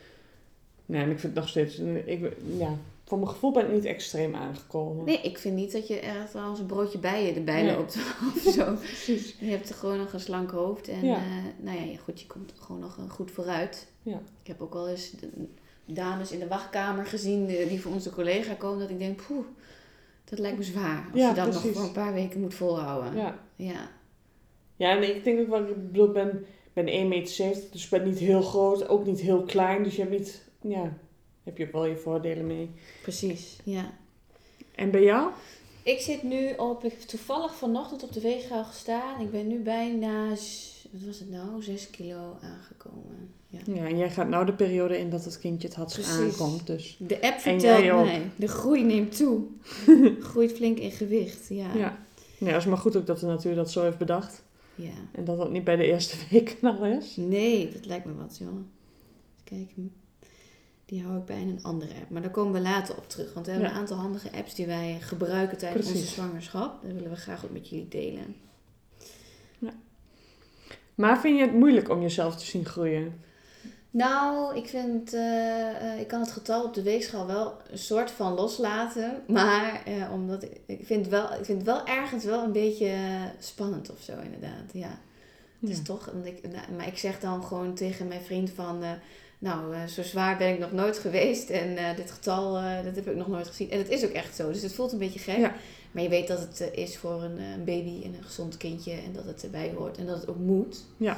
Nee, 0.87 1.03
en 1.03 1.11
ik 1.11 1.19
vind 1.19 1.35
het 1.35 1.43
nog 1.43 1.49
steeds. 1.49 1.79
Ik, 2.05 2.33
ja, 2.59 2.79
voor 3.05 3.19
mijn 3.19 3.31
gevoel 3.31 3.53
ben 3.53 3.67
ik 3.67 3.73
niet 3.73 3.85
extreem 3.85 4.35
aangekomen. 4.35 5.05
Nee, 5.05 5.21
ik 5.21 5.39
vind 5.39 5.57
niet 5.57 5.73
dat 5.73 5.89
je 5.89 5.99
echt 5.99 6.35
als 6.35 6.59
een 6.59 6.67
broodje 6.67 6.99
bijen 6.99 7.35
erbij 7.35 7.63
nee. 7.63 7.77
loopt 7.77 7.99
of 8.35 8.53
zo. 8.53 8.75
Precies. 8.75 9.35
Je 9.39 9.51
hebt 9.51 9.75
gewoon 9.75 9.99
nog 9.99 10.13
een 10.13 10.21
slank 10.21 10.51
hoofd. 10.51 10.89
En 10.89 11.05
ja. 11.05 11.17
Uh, 11.17 11.45
nou 11.57 11.91
ja, 11.91 11.97
goed, 11.97 12.21
je 12.21 12.27
komt 12.27 12.53
gewoon 12.59 12.81
nog 12.81 12.99
goed 13.09 13.31
vooruit. 13.31 13.87
Ja. 14.03 14.21
Ik 14.43 14.47
heb 14.47 14.61
ook 14.61 14.73
wel 14.73 14.89
eens 14.89 15.13
dames 15.95 16.31
in 16.31 16.39
de 16.39 16.49
wachtkamer 16.49 17.07
gezien 17.07 17.47
die 17.47 17.81
voor 17.81 17.93
onze 17.93 18.11
collega 18.11 18.55
komen. 18.55 18.79
Dat 18.79 18.91
ik 18.91 18.99
denk, 18.99 19.27
poeh, 19.27 19.45
dat 20.25 20.39
lijkt 20.39 20.59
me 20.59 20.65
zwaar. 20.65 21.05
Als 21.13 21.23
je 21.23 21.33
dat 21.35 21.53
nog 21.53 21.73
voor 21.73 21.83
een 21.83 21.93
paar 21.93 22.13
weken 22.13 22.41
moet 22.41 22.55
volhouden. 22.55 23.17
Ja. 23.17 23.39
Ja, 23.57 23.91
ja 24.77 24.91
en 24.91 25.17
ik 25.17 25.25
denk 25.25 25.41
ook 25.41 25.49
wel, 25.49 25.69
ik 25.69 25.87
bedoel, 25.93 26.13
ben, 26.13 26.47
ben 26.73 26.87
1,70 26.87 26.91
meter, 27.09 27.55
dus 27.71 27.85
ik 27.85 27.91
ben 27.91 28.05
niet 28.05 28.19
heel 28.19 28.43
groot, 28.43 28.89
ook 28.89 29.07
niet 29.07 29.21
heel 29.21 29.43
klein. 29.43 29.83
Dus 29.83 29.97
je 29.97 30.03
hebt 30.03 30.19
niet, 30.19 30.43
ja, 30.61 30.93
heb 31.45 31.59
je 31.59 31.67
ook 31.67 31.73
wel 31.73 31.87
je 31.87 31.97
voordelen 31.97 32.47
mee. 32.47 32.71
Precies, 33.03 33.59
ja. 33.65 33.93
En 34.75 34.91
bij 34.91 35.03
jou? 35.03 35.31
Ik 35.83 36.01
zit 36.01 36.23
nu 36.23 36.53
op, 36.57 36.85
ik 36.85 36.91
heb 36.91 37.01
toevallig 37.01 37.55
vanochtend 37.55 38.03
op 38.03 38.13
de 38.13 38.21
weegschaal 38.21 38.65
gestaan. 38.65 39.21
Ik 39.21 39.31
ben 39.31 39.47
nu 39.47 39.59
bijna, 39.59 40.35
wat 40.91 41.03
was 41.03 41.19
het 41.19 41.31
nou, 41.31 41.63
6 41.63 41.91
kilo 41.91 42.37
aangekomen. 42.41 43.31
Ja. 43.49 43.59
ja, 43.67 43.87
en 43.87 43.97
jij 43.97 44.11
gaat 44.11 44.29
nou 44.29 44.47
de 44.47 44.53
periode 44.53 44.99
in 44.99 45.11
dat 45.11 45.25
het 45.25 45.39
kindje 45.39 45.69
het 45.69 45.77
had 45.77 46.01
aankomt. 46.05 46.67
Dus. 46.67 46.97
De 46.99 47.23
app 47.23 47.39
vertelt 47.39 47.85
mij, 47.85 48.31
de 48.37 48.49
groei 48.49 48.85
neemt 48.85 49.17
toe. 49.17 49.45
Groeit 50.31 50.53
flink 50.53 50.79
in 50.79 50.91
gewicht, 50.91 51.49
ja. 51.49 51.75
Ja, 51.75 51.99
ja 52.39 52.57
is 52.57 52.67
maar 52.67 52.79
goed 52.79 52.97
ook 52.97 53.07
dat 53.07 53.21
de 53.21 53.27
natuur 53.27 53.55
dat 53.55 53.71
zo 53.71 53.83
heeft 53.83 53.99
bedacht. 53.99 54.43
Ja. 54.75 54.93
En 55.13 55.25
dat 55.25 55.39
dat 55.39 55.51
niet 55.51 55.65
bij 55.65 55.77
de 55.77 55.87
eerste 55.87 56.17
week 56.31 56.59
al 56.63 56.85
is. 56.85 57.17
Nee, 57.17 57.73
dat 57.73 57.87
lijkt 57.87 58.05
me 58.05 58.15
wat, 58.15 58.39
joh. 58.39 58.59
Kijk, 59.45 59.71
die 60.85 61.03
hou 61.03 61.19
ik 61.19 61.25
bij 61.25 61.43
een 61.43 61.63
andere 61.63 61.95
app. 62.01 62.11
Maar 62.11 62.23
daar 62.23 62.31
komen 62.31 62.53
we 62.53 62.61
later 62.61 62.97
op 62.97 63.09
terug. 63.09 63.35
Want 63.35 63.47
we 63.47 63.53
hebben 63.53 63.71
een 63.71 63.77
aantal 63.77 63.97
handige 63.97 64.33
apps 64.33 64.55
die 64.55 64.67
wij 64.67 64.99
gebruiken 65.01 65.59
tijdens 65.59 65.89
onze 65.89 66.07
zwangerschap. 66.07 66.83
Dat 66.83 66.93
willen 66.93 67.11
we 67.11 67.17
graag 67.17 67.45
ook 67.45 67.51
met 67.51 67.69
jullie 67.69 67.89
delen. 67.89 68.37
Ja. 70.99 71.07
Maar 71.07 71.21
vind 71.21 71.39
je 71.39 71.45
het 71.45 71.55
moeilijk 71.55 71.89
om 71.89 72.01
jezelf 72.01 72.37
te 72.37 72.45
zien 72.45 72.65
groeien? 72.65 73.21
Nou, 73.91 74.57
ik 74.57 74.69
vind, 74.69 75.15
uh, 75.15 76.01
ik 76.01 76.09
kan 76.09 76.21
het 76.21 76.31
getal 76.31 76.65
op 76.65 76.75
de 76.75 76.83
weegschaal 76.83 77.27
wel 77.27 77.57
een 77.71 77.79
soort 77.79 78.11
van 78.11 78.35
loslaten. 78.35 79.23
Maar 79.27 79.83
uh, 79.89 80.13
omdat 80.13 80.43
ik, 80.43 80.61
ik, 80.67 80.81
vind 80.87 81.09
wel, 81.09 81.25
ik 81.25 81.45
vind 81.45 81.59
het 81.59 81.67
wel 81.67 81.87
ergens 81.87 82.25
wel 82.25 82.43
een 82.43 82.53
beetje 82.53 82.95
spannend 83.39 83.91
of 83.91 84.01
zo, 84.01 84.13
inderdaad. 84.25 84.73
Ja. 84.73 84.99
Het 85.61 85.71
is 85.71 85.83
toch, 85.83 86.11
ik, 86.23 86.43
nou, 86.43 86.73
maar 86.77 86.87
ik 86.87 86.99
zeg 86.99 87.21
dan 87.21 87.45
gewoon 87.45 87.75
tegen 87.75 88.09
mijn 88.09 88.21
vriend 88.21 88.51
van, 88.51 88.85
nou, 89.39 89.87
zo 89.89 90.03
zwaar 90.03 90.37
ben 90.37 90.53
ik 90.53 90.59
nog 90.59 90.73
nooit 90.73 90.99
geweest. 90.99 91.51
En 91.51 91.97
dit 91.97 92.11
getal, 92.11 92.53
dat 92.85 92.95
heb 92.95 93.09
ik 93.09 93.17
nog 93.17 93.29
nooit 93.29 93.47
gezien. 93.47 93.71
En 93.71 93.79
het 93.79 93.89
is 93.89 94.05
ook 94.05 94.11
echt 94.11 94.37
zo, 94.37 94.53
dus 94.53 94.63
het 94.63 94.75
voelt 94.75 94.93
een 94.93 94.99
beetje 94.99 95.19
gek. 95.19 95.51
Maar 95.93 96.03
je 96.03 96.09
weet 96.09 96.29
dat 96.29 96.41
het 96.41 96.71
is 96.73 96.97
voor 96.97 97.23
een, 97.23 97.41
een, 97.41 97.65
baby 97.65 98.03
en 98.05 98.15
een 98.15 98.25
gezond 98.25 98.57
kindje 98.57 98.93
en 98.93 99.13
dat 99.13 99.25
het 99.25 99.43
erbij 99.43 99.73
hoort 99.77 99.99
en 99.99 100.07
dat 100.07 100.21
het 100.21 100.29
ook 100.29 100.39
moet. 100.39 100.85
Ja. 100.97 101.17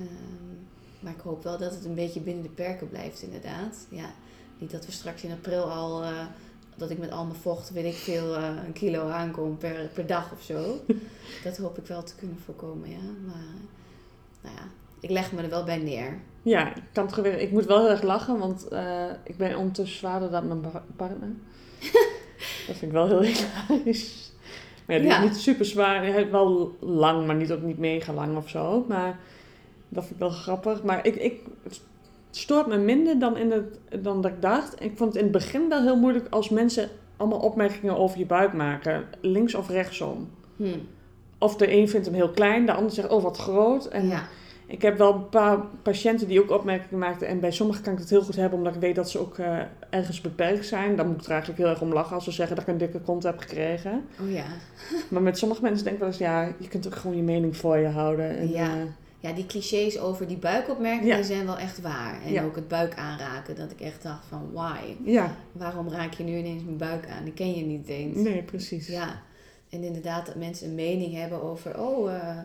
Um, 0.00 0.66
maar 1.00 1.12
ik 1.12 1.20
hoop 1.20 1.42
wel 1.42 1.58
dat 1.58 1.74
het 1.74 1.84
een 1.84 1.94
beetje 1.94 2.20
binnen 2.20 2.42
de 2.42 2.48
perken 2.48 2.88
blijft, 2.88 3.22
inderdaad. 3.22 3.86
Ja, 3.88 4.10
niet 4.58 4.70
dat 4.70 4.86
we 4.86 4.92
straks 4.92 5.22
in 5.22 5.32
april 5.32 5.70
al, 5.70 6.02
uh, 6.02 6.24
dat 6.76 6.90
ik 6.90 6.98
met 6.98 7.10
al 7.10 7.24
mijn 7.24 7.38
vocht, 7.40 7.70
weet 7.70 7.84
ik 7.84 7.94
veel, 7.94 8.36
uh, 8.38 8.48
een 8.66 8.72
kilo 8.72 9.08
aankom 9.08 9.58
per, 9.58 9.90
per 9.94 10.06
dag 10.06 10.32
of 10.32 10.42
zo. 10.42 10.80
dat 11.44 11.56
hoop 11.56 11.78
ik 11.78 11.86
wel 11.86 12.02
te 12.02 12.14
kunnen 12.14 12.38
voorkomen, 12.44 12.90
ja. 12.90 13.02
Maar, 13.26 13.54
nou 14.42 14.54
ja, 14.54 14.62
ik 15.00 15.10
leg 15.10 15.32
me 15.32 15.42
er 15.42 15.50
wel 15.50 15.64
bij 15.64 15.78
neer. 15.78 16.18
Ja, 16.42 16.74
ik, 16.74 16.82
kan 16.92 17.06
het 17.06 17.40
ik 17.40 17.50
moet 17.50 17.66
wel 17.66 17.80
heel 17.80 17.90
erg 17.90 18.02
lachen, 18.02 18.38
want 18.38 18.66
uh, 18.72 19.10
ik 19.24 19.36
ben 19.36 19.56
ondertussen 19.56 19.98
zwaarder 19.98 20.30
dan 20.30 20.46
mijn 20.46 20.72
partner. 20.96 21.28
Dat 22.66 22.76
vind 22.76 22.82
ik 22.82 22.92
wel 22.92 23.06
heel 23.08 23.20
hilarisch. 23.20 24.32
Maar 24.86 24.96
ja, 24.96 25.02
die 25.02 25.10
ja. 25.10 25.18
is 25.18 25.24
niet 25.24 25.36
super 25.36 25.64
zwaar. 25.64 26.02
Hij 26.02 26.10
heeft 26.10 26.30
wel 26.30 26.76
lang, 26.80 27.26
maar 27.26 27.34
niet 27.34 27.52
ook 27.52 27.62
niet 27.62 27.78
mega 27.78 28.12
lang 28.12 28.36
of 28.36 28.48
zo. 28.48 28.84
Maar 28.88 29.18
dat 29.88 30.02
vind 30.02 30.14
ik 30.14 30.20
wel 30.20 30.30
grappig. 30.30 30.82
Maar 30.82 31.06
ik, 31.06 31.16
ik, 31.16 31.40
het 31.62 31.80
stoort 32.30 32.66
me 32.66 32.76
minder 32.76 33.18
dan, 33.18 33.36
in 33.36 33.50
het, 33.50 33.78
dan 34.04 34.20
dat 34.22 34.30
ik 34.30 34.42
dacht. 34.42 34.82
Ik 34.82 34.96
vond 34.96 35.12
het 35.12 35.22
in 35.22 35.22
het 35.22 35.32
begin 35.32 35.68
wel 35.68 35.82
heel 35.82 35.96
moeilijk 35.96 36.26
als 36.30 36.48
mensen 36.48 36.88
allemaal 37.16 37.38
opmerkingen 37.38 37.96
over 37.96 38.18
je 38.18 38.26
buik 38.26 38.52
maken. 38.52 39.04
Links 39.20 39.54
of 39.54 39.68
rechtsom. 39.68 40.30
Hmm. 40.56 40.88
Of 41.38 41.56
de 41.56 41.72
een 41.72 41.88
vindt 41.88 42.06
hem 42.06 42.14
heel 42.14 42.30
klein, 42.30 42.66
de 42.66 42.72
ander 42.72 42.92
zegt, 42.92 43.08
oh 43.08 43.22
wat 43.22 43.36
groot. 43.36 43.86
En 43.86 44.08
ja. 44.08 44.28
Ik 44.66 44.82
heb 44.82 44.98
wel 44.98 45.14
een 45.14 45.28
paar 45.28 45.58
patiënten 45.82 46.28
die 46.28 46.42
ook 46.42 46.50
opmerkingen 46.50 46.98
maakten. 46.98 47.28
En 47.28 47.40
bij 47.40 47.52
sommigen 47.52 47.82
kan 47.82 47.92
ik 47.92 47.98
het 47.98 48.10
heel 48.10 48.22
goed 48.22 48.36
hebben, 48.36 48.58
omdat 48.58 48.74
ik 48.74 48.80
weet 48.80 48.94
dat 48.94 49.10
ze 49.10 49.18
ook 49.18 49.38
uh, 49.38 49.58
ergens 49.90 50.20
beperkt 50.20 50.66
zijn. 50.66 50.96
Dan 50.96 51.06
moet 51.06 51.16
ik 51.16 51.24
er 51.24 51.30
eigenlijk 51.30 51.60
heel 51.60 51.70
erg 51.70 51.80
om 51.80 51.92
lachen 51.92 52.14
als 52.14 52.24
ze 52.24 52.30
zeggen 52.30 52.56
dat 52.56 52.64
ik 52.66 52.72
een 52.72 52.78
dikke 52.78 53.00
kont 53.00 53.22
heb 53.22 53.38
gekregen. 53.38 54.04
Oh 54.20 54.32
ja. 54.32 54.46
maar 55.10 55.22
met 55.22 55.38
sommige 55.38 55.62
mensen 55.62 55.84
denk 55.84 55.94
ik 55.94 56.00
wel 56.00 56.10
eens, 56.10 56.18
ja, 56.18 56.52
je 56.58 56.68
kunt 56.68 56.86
ook 56.86 56.94
gewoon 56.94 57.16
je 57.16 57.22
mening 57.22 57.56
voor 57.56 57.78
je 57.78 57.88
houden. 57.88 58.38
En, 58.38 58.50
ja. 58.50 58.76
Uh, 58.76 58.82
ja, 59.20 59.32
die 59.32 59.46
clichés 59.46 59.98
over 59.98 60.26
die 60.26 60.36
buikopmerkingen 60.36 61.24
zijn 61.24 61.46
wel 61.46 61.58
echt 61.58 61.80
waar. 61.80 62.22
En 62.22 62.44
ook 62.44 62.56
het 62.56 62.68
buik 62.68 62.94
aanraken, 62.94 63.56
dat 63.56 63.70
ik 63.70 63.80
echt 63.80 64.02
dacht 64.02 64.26
van 64.28 64.50
why? 64.52 65.10
Ja. 65.10 65.36
Waarom 65.52 65.88
raak 65.88 66.12
je 66.12 66.22
nu 66.22 66.36
ineens 66.36 66.62
mijn 66.64 66.76
buik 66.76 67.08
aan? 67.08 67.24
Die 67.24 67.32
ken 67.32 67.54
je 67.54 67.64
niet 67.64 67.88
eens. 67.88 68.16
Nee, 68.16 68.42
precies. 68.42 68.86
Ja. 68.86 69.22
En 69.68 69.82
inderdaad 69.82 70.26
dat 70.26 70.34
mensen 70.34 70.68
een 70.68 70.74
mening 70.74 71.14
hebben 71.14 71.42
over, 71.42 71.80
oh, 71.80 72.10
uh, 72.10 72.38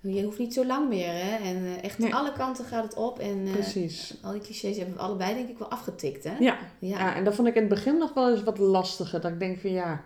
je 0.00 0.22
hoeft 0.22 0.38
niet 0.38 0.54
zo 0.54 0.64
lang 0.64 0.88
meer, 0.88 1.12
hè? 1.12 1.36
En 1.36 1.56
uh, 1.56 1.84
echt 1.84 1.98
nee. 1.98 2.14
alle 2.14 2.32
kanten 2.32 2.64
gaat 2.64 2.84
het 2.84 2.94
op. 2.94 3.18
En 3.18 3.46
uh, 3.46 3.52
Precies. 3.52 4.14
al 4.22 4.32
die 4.32 4.40
clichés 4.40 4.76
hebben 4.76 4.94
we 4.94 5.00
allebei 5.00 5.34
denk 5.34 5.48
ik 5.48 5.58
wel 5.58 5.70
afgetikt, 5.70 6.24
hè? 6.24 6.36
Ja. 6.38 6.58
ja. 6.78 6.98
ja. 6.98 7.14
en 7.14 7.24
dat 7.24 7.34
vond 7.34 7.48
ik 7.48 7.54
in 7.54 7.60
het 7.60 7.70
begin 7.70 7.98
nog 7.98 8.14
wel 8.14 8.30
eens 8.30 8.42
wat 8.42 8.58
lastiger. 8.58 9.20
Dat 9.20 9.30
ik 9.30 9.38
denk 9.38 9.58
van 9.60 9.70
ja 9.70 10.04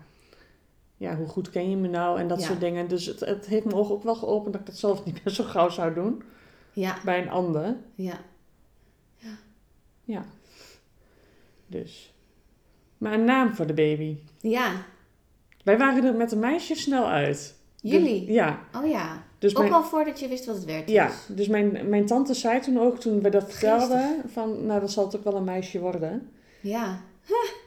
ja, 0.97 1.17
hoe 1.17 1.27
goed 1.27 1.51
ken 1.51 1.71
je 1.71 1.77
me 1.77 1.89
nou 1.89 2.19
en 2.19 2.29
dat 2.29 2.43
soort 2.43 2.61
dingen. 2.61 2.89
Dus 2.89 3.07
het, 3.07 3.21
het 3.21 3.47
heeft 3.47 3.65
me 3.65 3.75
ook 3.75 4.03
wel 4.03 4.15
geopend 4.15 4.53
dat 4.53 4.61
ik 4.61 4.67
dat 4.67 4.79
zelf 4.79 5.05
niet 5.05 5.25
meer 5.25 5.35
zo 5.35 5.45
gauw 5.45 5.69
zou 5.69 5.95
doen. 5.95 6.23
Ja. 6.73 6.99
Bij 7.05 7.23
een 7.23 7.31
ander. 7.31 7.77
Ja. 7.95 8.21
Ja. 9.17 9.39
Ja. 10.05 10.25
Dus. 11.67 12.15
Maar 12.99 13.13
een 13.13 13.25
naam 13.25 13.55
voor 13.55 13.67
de 13.67 13.75
baby. 13.75 14.19
Ja. 14.41 14.73
Wij 15.65 15.79
waren 15.79 16.05
er 16.05 16.15
met 16.15 16.33
een 16.33 16.39
meisje 16.39 16.75
snel 16.75 17.09
uit. 17.09 17.55
Jullie? 17.81 18.33
Ja. 18.33 18.61
Oh 18.77 18.89
ja. 18.89 19.24
Dus 19.39 19.57
ook 19.57 19.71
al 19.71 19.85
voordat 19.85 20.21
je 20.21 20.29
wist 20.29 20.47
wat 20.47 20.55
het 20.55 20.65
werd. 20.65 20.91
Ja, 20.91 21.11
dus 21.29 21.49
mijn, 21.49 21.89
mijn 21.89 22.07
tante 22.07 22.35
zei 22.35 22.61
toen 22.61 22.79
ook, 22.79 22.99
toen 22.99 23.23
we 23.23 23.29
dat 23.29 23.45
vertelden, 23.53 24.23
van 24.33 24.67
nou, 24.67 24.81
dat 24.81 24.91
zal 24.91 25.09
toch 25.09 25.23
wel 25.23 25.35
een 25.35 25.45
meisje 25.45 25.81
worden. 25.81 26.31
Ja. 26.61 27.01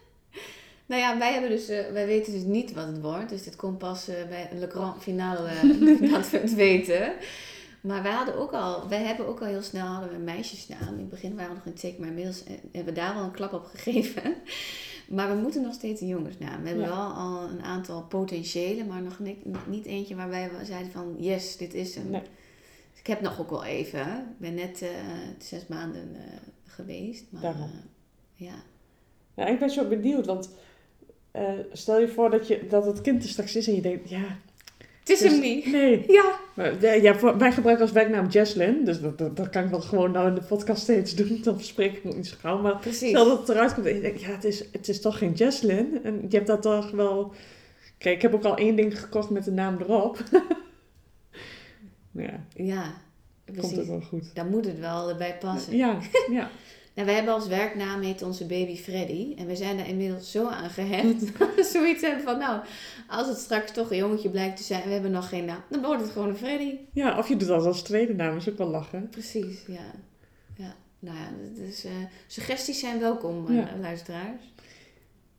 Nou 0.88 1.02
ja, 1.02 1.18
wij, 1.18 1.32
hebben 1.32 1.50
dus, 1.50 1.70
uh, 1.70 1.80
wij 1.92 2.06
weten 2.06 2.34
dus 2.34 2.44
niet 2.44 2.74
wat 2.74 2.88
het 2.88 3.02
wordt. 3.02 3.30
Dus 3.30 3.44
dit 3.44 3.56
komt 3.56 3.78
pas 3.78 4.10
uh, 4.10 4.16
bij 4.30 4.50
Le 4.60 4.70
Grand 4.70 5.02
Finale 5.02 5.50
uh, 5.64 6.12
dat 6.14 6.30
we 6.30 6.38
het 6.38 6.56
weten. 6.56 7.12
Maar 7.82 8.04
wij 8.04 8.12
hadden 8.12 8.36
ook 8.36 8.52
al, 8.52 8.88
wij 8.88 9.04
hebben 9.04 9.28
ook 9.28 9.40
al 9.40 9.48
heel 9.48 9.62
snel 9.62 9.86
hadden 9.86 10.10
we 10.10 10.16
een 10.16 10.24
meisjesnaam. 10.24 10.94
In 10.94 11.00
het 11.00 11.10
begin 11.10 11.36
waren 11.36 11.52
we 11.52 11.56
nog 11.56 11.66
in 11.66 11.90
het 11.90 12.00
maar 12.00 12.08
inmiddels 12.08 12.44
hebben 12.72 12.94
we 12.94 13.00
daar 13.00 13.14
wel 13.14 13.24
een 13.24 13.32
klap 13.32 13.54
op 13.54 13.66
gegeven. 13.66 14.36
Maar 15.10 15.36
we 15.36 15.42
moeten 15.42 15.62
nog 15.62 15.74
steeds 15.74 16.02
een 16.02 16.08
jongensnaam. 16.08 16.62
We 16.62 16.68
hebben 16.68 16.88
wel 16.88 17.12
al 17.12 17.50
een 17.50 17.62
aantal 17.62 18.04
potentiële, 18.04 18.86
maar 18.86 19.02
nog 19.02 19.20
niet, 19.20 19.68
niet 19.68 19.86
eentje 19.86 20.16
waarbij 20.16 20.50
we 20.52 20.66
zeiden 20.66 20.92
van 20.92 21.16
yes, 21.20 21.58
dit 21.58 21.74
is 21.74 21.96
hem. 21.96 22.10
Nee. 22.10 22.22
Dus 22.92 23.00
ik 23.00 23.08
heb 23.08 23.22
nog 23.22 23.40
ook 23.40 23.50
wel 23.50 23.64
even. 23.64 24.08
Ik 24.08 24.38
ben 24.38 24.54
net 24.54 24.86
zes 25.40 25.68
maanden 25.68 26.16
geweest. 26.66 27.26
Maar, 27.30 27.56
ja. 28.36 28.56
ja. 29.36 29.48
Ik 29.48 29.60
ben 29.60 29.70
zo 29.70 29.88
benieuwd, 29.88 30.26
want 30.26 30.50
stel 31.72 32.00
je 32.00 32.08
voor 32.08 32.30
dat, 32.30 32.48
je, 32.48 32.68
dat 32.70 32.86
het 32.86 33.02
kind 33.02 33.24
er 33.24 33.30
straks 33.30 33.56
is 33.56 33.68
en 33.68 33.76
je 33.76 33.82
denkt, 33.82 34.10
ja... 34.10 34.38
Het 35.08 35.16
is 35.16 35.22
dus, 35.22 35.32
hem 35.32 35.42
niet. 35.42 35.66
Nee. 35.66 36.04
Ja. 36.08 36.40
Maar, 36.54 37.02
ja, 37.02 37.38
wij 37.38 37.52
gebruiken 37.52 37.86
als 37.86 37.92
werknaam 37.92 38.28
Jesslyn. 38.28 38.86
Dus 38.86 39.02
dat, 39.02 39.18
dat, 39.18 39.38
dat, 39.38 39.50
kan 39.50 39.64
ik 39.64 39.70
wel 39.70 39.82
gewoon 39.82 40.12
nou 40.12 40.28
in 40.28 40.36
de 40.36 40.42
podcast 40.42 40.82
steeds 40.82 41.16
doen. 41.16 41.40
Dan 41.44 41.60
spreek 41.60 41.98
ik 41.98 42.04
nog 42.04 42.16
niet 42.16 42.28
zo 42.28 42.36
gauw. 42.40 42.62
Maar 42.62 42.78
Precies. 42.78 43.10
stel 43.10 43.26
dat 43.26 43.40
het 43.40 43.50
eruit 43.50 43.74
komt 43.74 43.88
je 43.88 44.02
denkt, 44.02 44.22
ja, 44.22 44.30
het 44.30 44.44
is, 44.44 44.64
het 44.72 44.88
is 44.88 45.02
toch 45.02 45.18
geen 45.18 45.34
Jesslyn. 45.34 46.00
En 46.04 46.26
je 46.30 46.36
hebt 46.36 46.48
dat 46.48 46.62
toch 46.62 46.92
wel... 46.92 47.34
Kijk, 47.98 48.16
ik 48.16 48.22
heb 48.22 48.34
ook 48.34 48.44
al 48.44 48.58
één 48.58 48.76
ding 48.76 49.00
gekocht 49.00 49.30
met 49.30 49.44
de 49.44 49.52
naam 49.52 49.78
erop. 49.82 50.24
ja. 52.12 52.46
Ja. 52.54 52.94
Precies. 53.46 53.62
Komt 53.62 53.76
het 53.76 53.88
wel 53.88 54.02
goed. 54.02 54.36
Dan 54.36 54.50
moet 54.50 54.66
het 54.66 54.80
wel 54.80 55.10
erbij 55.10 55.38
passen. 55.40 55.78
Ja, 55.78 56.00
ja. 56.30 56.50
Nou, 56.98 57.10
wij 57.10 57.18
hebben 57.18 57.34
als 57.34 57.48
werknaam 57.48 58.02
heet 58.02 58.22
onze 58.22 58.46
baby 58.46 58.76
Freddy. 58.76 59.34
En 59.38 59.48
we 59.48 59.56
zijn 59.56 59.78
daar 59.78 59.88
inmiddels 59.88 60.32
zo 60.32 60.48
aan 60.48 60.70
gehecht. 60.70 61.20
dat 61.40 61.56
we 61.56 61.64
zoiets 61.64 62.02
hebben 62.02 62.24
van, 62.24 62.38
nou, 62.38 62.62
als 63.08 63.28
het 63.28 63.38
straks 63.38 63.72
toch 63.72 63.92
een 63.92 63.98
jongetje 63.98 64.30
blijkt 64.30 64.58
te 64.58 64.64
zijn... 64.64 64.84
we 64.84 64.90
hebben 64.90 65.12
nog 65.12 65.30
geen 65.30 65.46
naam, 65.46 65.62
dan 65.70 65.82
wordt 65.82 66.02
het 66.02 66.12
gewoon 66.12 66.30
een 66.30 66.38
Freddy. 66.38 66.78
Ja, 66.92 67.18
of 67.18 67.28
je 67.28 67.36
doet 67.36 67.48
dat 67.48 67.66
als 67.66 67.82
tweede 67.82 68.14
naam, 68.14 68.36
is 68.36 68.50
ook 68.50 68.58
wel 68.58 68.68
lachen. 68.68 69.10
Precies, 69.10 69.66
ja. 69.68 69.92
ja. 70.56 70.76
Nou 71.00 71.18
ja, 71.18 71.30
dus 71.64 71.86
uh, 71.86 71.92
suggesties 72.28 72.80
zijn 72.80 73.00
welkom, 73.00 73.46
uh, 73.50 73.66
luisteraars. 73.82 74.42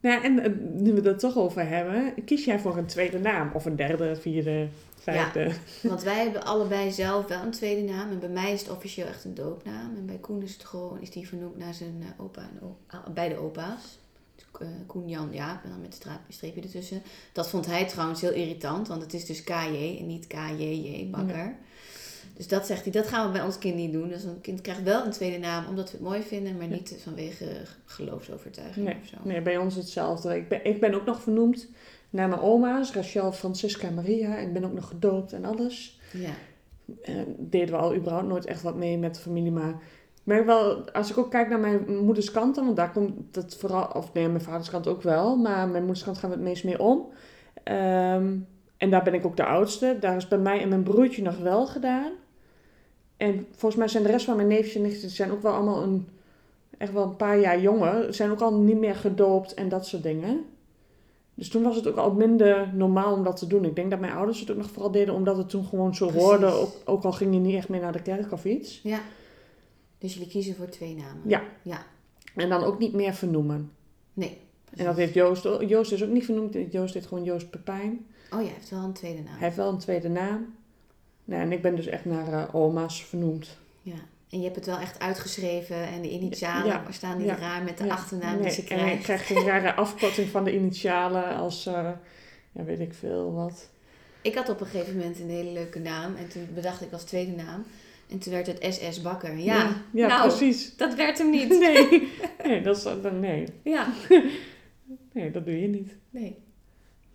Nou, 0.00 0.22
en 0.22 0.32
uh, 0.32 0.82
nu 0.82 0.92
we 0.92 1.08
het 1.08 1.18
toch 1.18 1.36
over 1.36 1.68
hebben, 1.68 2.24
kies 2.24 2.44
jij 2.44 2.58
voor 2.58 2.76
een 2.76 2.86
tweede 2.86 3.18
naam? 3.18 3.50
Of 3.54 3.64
een 3.64 3.76
derde, 3.76 4.16
vierde, 4.16 4.68
vijfde? 5.00 5.40
Ja, 5.40 5.88
want 5.88 6.02
wij 6.02 6.22
hebben 6.22 6.44
allebei 6.44 6.92
zelf 6.92 7.26
wel 7.26 7.42
een 7.42 7.50
tweede 7.50 7.92
naam. 7.92 8.10
En 8.10 8.18
bij 8.18 8.28
mij 8.28 8.52
is 8.52 8.60
het 8.60 8.70
officieel 8.70 9.06
echt 9.06 9.24
een 9.24 9.34
doopnaam. 9.34 9.96
En 9.96 10.06
bij 10.06 10.18
Koen 10.18 10.42
is 10.42 10.52
het 10.52 10.64
gewoon, 10.64 11.00
is 11.00 11.10
die 11.10 11.28
vernoemd 11.28 11.58
naar 11.58 11.74
zijn 11.74 12.02
opa 12.16 12.40
en 12.40 12.60
opa, 12.62 13.10
beide 13.10 13.36
opa's. 13.36 13.98
uh, 14.60 14.68
Koen 14.86 15.08
Jan 15.08 15.28
Jaap, 15.32 15.64
en 15.64 15.70
dan 15.70 15.80
met 15.80 16.04
een 16.04 16.12
streepje 16.28 16.60
ertussen. 16.62 17.02
Dat 17.32 17.48
vond 17.48 17.66
hij 17.66 17.86
trouwens 17.86 18.20
heel 18.20 18.32
irritant, 18.32 18.88
want 18.88 19.02
het 19.02 19.14
is 19.14 19.24
dus 19.24 19.44
KJ 19.44 19.96
en 20.00 20.06
niet 20.06 20.26
KJJ 20.26 21.08
Bakker. 21.10 21.56
Dus 22.38 22.48
dat 22.48 22.66
zegt 22.66 22.82
hij, 22.82 22.92
dat 22.92 23.06
gaan 23.06 23.26
we 23.26 23.32
bij 23.32 23.42
ons 23.42 23.58
kind 23.58 23.74
niet 23.74 23.92
doen. 23.92 24.08
Dus 24.08 24.24
een 24.24 24.40
kind 24.40 24.60
krijgt 24.60 24.82
wel 24.82 25.04
een 25.04 25.10
tweede 25.10 25.38
naam 25.38 25.66
omdat 25.66 25.90
we 25.90 25.96
het 25.96 26.06
mooi 26.06 26.22
vinden, 26.22 26.56
maar 26.56 26.66
niet 26.66 26.96
vanwege 27.02 27.46
geloofsovertuiging 27.84 28.86
nee. 28.86 28.96
of 29.02 29.08
zo. 29.08 29.16
Nee, 29.22 29.40
bij 29.40 29.56
ons 29.56 29.74
hetzelfde. 29.74 30.36
Ik 30.36 30.48
ben, 30.48 30.64
ik 30.64 30.80
ben 30.80 30.94
ook 30.94 31.04
nog 31.04 31.22
vernoemd 31.22 31.68
naar 32.10 32.28
mijn 32.28 32.40
oma's, 32.40 32.92
Rachel, 32.92 33.32
Francisca 33.32 33.90
Maria. 33.90 34.36
Ik 34.36 34.52
ben 34.52 34.64
ook 34.64 34.72
nog 34.72 34.88
gedoopt 34.88 35.32
en 35.32 35.44
alles. 35.44 36.00
Ja. 36.12 36.30
En 37.02 37.36
deden 37.38 37.74
we 37.74 37.80
al 37.80 37.94
überhaupt 37.94 38.28
nooit 38.28 38.44
echt 38.44 38.62
wat 38.62 38.76
mee 38.76 38.98
met 38.98 39.14
de 39.14 39.20
familie, 39.20 39.52
maar 39.52 39.74
merk 40.24 40.46
wel, 40.46 40.90
als 40.90 41.10
ik 41.10 41.18
ook 41.18 41.30
kijk 41.30 41.48
naar 41.48 41.60
mijn 41.60 42.04
moeders 42.04 42.30
kant, 42.30 42.56
want 42.56 42.76
daar 42.76 42.92
komt 42.92 43.36
het 43.36 43.56
vooral, 43.56 43.90
of 43.92 44.12
nee, 44.12 44.28
mijn 44.28 44.40
vaders 44.40 44.70
kant 44.70 44.86
ook 44.86 45.02
wel, 45.02 45.36
maar 45.36 45.68
mijn 45.68 45.84
moeders 45.84 46.04
kant 46.04 46.18
gaan 46.18 46.30
we 46.30 46.36
het 46.36 46.44
meest 46.44 46.64
mee 46.64 46.80
om. 46.80 47.06
Ehm, 47.62 48.36
en 48.76 48.90
daar 48.90 49.02
ben 49.02 49.14
ik 49.14 49.26
ook 49.26 49.36
de 49.36 49.44
oudste. 49.44 49.96
Daar 50.00 50.16
is 50.16 50.28
bij 50.28 50.38
mij 50.38 50.62
en 50.62 50.68
mijn 50.68 50.82
broertje 50.82 51.22
nog 51.22 51.38
wel 51.38 51.66
gedaan. 51.66 52.12
En 53.16 53.46
volgens 53.50 53.76
mij 53.76 53.88
zijn 53.88 54.02
de 54.02 54.10
rest 54.10 54.24
van 54.24 54.36
mijn 54.36 54.48
neefjes 54.48 54.74
en 54.74 54.82
nichtjes 54.82 55.14
zijn 55.14 55.30
ook 55.30 55.42
wel 55.42 55.52
allemaal 55.52 55.82
een, 55.82 56.08
echt 56.78 56.92
wel 56.92 57.02
een 57.02 57.16
paar 57.16 57.38
jaar 57.38 57.60
jonger. 57.60 58.14
Zijn 58.14 58.30
ook 58.30 58.40
al 58.40 58.54
niet 58.54 58.78
meer 58.78 58.94
gedoopt 58.94 59.54
en 59.54 59.68
dat 59.68 59.86
soort 59.86 60.02
dingen. 60.02 60.44
Dus 61.38 61.48
toen 61.48 61.62
was 61.62 61.76
het 61.76 61.86
ook 61.86 61.96
al 61.96 62.12
minder 62.12 62.70
normaal 62.74 63.14
om 63.14 63.24
dat 63.24 63.36
te 63.36 63.46
doen. 63.46 63.64
Ik 63.64 63.76
denk 63.76 63.90
dat 63.90 64.00
mijn 64.00 64.12
ouders 64.12 64.40
het 64.40 64.50
ook 64.50 64.56
nog 64.56 64.70
vooral 64.70 64.90
deden 64.90 65.14
omdat 65.14 65.36
het 65.36 65.48
toen 65.48 65.64
gewoon 65.64 65.94
zo 65.94 66.12
hoorde. 66.12 66.46
Ook, 66.46 66.72
ook 66.84 67.04
al 67.04 67.12
ging 67.12 67.34
je 67.34 67.40
niet 67.40 67.54
echt 67.54 67.68
meer 67.68 67.80
naar 67.80 67.92
de 67.92 68.02
kerk 68.02 68.32
of 68.32 68.44
iets. 68.44 68.80
Ja. 68.82 69.00
Dus 69.98 70.14
jullie 70.14 70.28
kiezen 70.28 70.56
voor 70.56 70.68
twee 70.68 70.94
namen? 70.94 71.22
Ja. 71.26 71.42
ja. 71.62 71.86
En 72.34 72.48
dan 72.48 72.64
ook 72.64 72.78
niet 72.78 72.92
meer 72.92 73.14
vernoemen. 73.14 73.72
Nee. 74.12 74.38
En 74.74 74.84
dat 74.84 74.96
heeft 74.96 75.14
Joost... 75.14 75.48
Joost 75.66 75.92
is 75.92 76.04
ook 76.04 76.10
niet 76.10 76.24
vernoemd. 76.24 76.56
Joost 76.70 76.94
heet 76.94 77.06
gewoon 77.06 77.24
Joost 77.24 77.50
Pepijn. 77.50 78.06
Oh 78.30 78.40
ja, 78.40 78.46
hij 78.46 78.54
heeft 78.54 78.70
wel 78.70 78.82
een 78.82 78.92
tweede 78.92 79.22
naam. 79.22 79.34
Hij 79.34 79.44
heeft 79.44 79.56
wel 79.56 79.68
een 79.68 79.78
tweede 79.78 80.08
naam. 80.08 80.54
Nou, 81.24 81.42
en 81.42 81.52
ik 81.52 81.62
ben 81.62 81.76
dus 81.76 81.86
echt 81.86 82.04
naar 82.04 82.32
uh, 82.32 82.54
oma's 82.54 83.04
vernoemd. 83.04 83.58
Ja. 83.82 83.98
En 84.30 84.38
je 84.38 84.44
hebt 84.44 84.56
het 84.56 84.66
wel 84.66 84.78
echt 84.78 84.98
uitgeschreven 84.98 85.76
en 85.76 86.02
de 86.02 86.10
initialen 86.10 86.66
ja, 86.66 86.84
staan 86.90 87.18
niet 87.18 87.38
raar 87.38 87.62
met 87.62 87.78
de 87.78 87.90
achternaam 87.90 88.42
die 88.42 88.50
ze 88.50 88.64
krijgt. 88.64 88.84
En 88.84 88.92
ik 88.92 89.02
krijg 89.02 89.26
geen 89.26 89.44
rare 89.44 89.74
afkorting 89.74 90.28
van 90.28 90.44
de 90.44 90.54
initialen 90.54 91.36
als, 91.36 91.66
uh, 91.66 91.90
ja, 92.52 92.64
weet 92.64 92.80
ik 92.80 92.94
veel 92.94 93.32
wat. 93.32 93.68
Ik 94.22 94.34
had 94.34 94.48
op 94.48 94.60
een 94.60 94.66
gegeven 94.66 94.96
moment 94.96 95.18
een 95.18 95.30
hele 95.30 95.50
leuke 95.50 95.78
naam 95.78 96.16
en 96.16 96.28
toen 96.28 96.48
bedacht 96.54 96.80
ik 96.80 96.92
als 96.92 97.04
tweede 97.04 97.32
naam. 97.32 97.64
En 98.10 98.18
toen 98.18 98.32
werd 98.32 98.46
het 98.46 98.66
SS 98.74 99.02
Bakker. 99.02 99.38
Ja, 99.38 99.76
ja, 99.92 100.06
nou, 100.06 100.28
precies. 100.28 100.76
Dat 100.76 100.94
werd 100.94 101.18
hem 101.18 101.30
niet. 101.30 101.48
Nee, 101.58 102.08
nee, 102.44 102.62
dat 102.62 102.76
is, 102.76 102.86
nee. 103.12 103.46
Ja. 103.62 103.86
Nee, 105.12 105.30
dat 105.30 105.44
doe 105.44 105.60
je 105.60 105.68
niet. 105.68 105.94
Nee. 106.10 106.36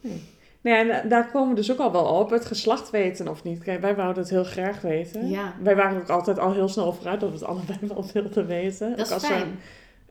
Nee. 0.01 0.21
Nee, 0.63 0.73
en 0.91 1.09
daar 1.09 1.31
komen 1.31 1.49
we 1.49 1.55
dus 1.55 1.71
ook 1.71 1.79
al 1.79 1.91
wel 1.91 2.05
op. 2.05 2.29
Het 2.29 2.45
geslacht 2.45 2.89
weten 2.89 3.27
of 3.27 3.43
niet. 3.43 3.63
Kijk, 3.63 3.81
wij 3.81 3.95
wouden 3.95 4.23
het 4.23 4.31
heel 4.31 4.43
graag 4.43 4.81
weten. 4.81 5.29
Ja. 5.29 5.53
Wij 5.61 5.75
waren 5.75 6.01
ook 6.01 6.09
altijd 6.09 6.39
al 6.39 6.53
heel 6.53 6.67
snel 6.67 6.93
vooruit 6.93 7.19
dat 7.19 7.29
we 7.29 7.35
het 7.35 7.45
allebei 7.45 7.77
wel 7.93 8.05
wilden 8.13 8.47
weten. 8.47 8.89
Dat 8.89 8.99
is 8.99 9.05
ook 9.05 9.13
als 9.13 9.25
fijn. 9.25 9.41
er 9.41 9.47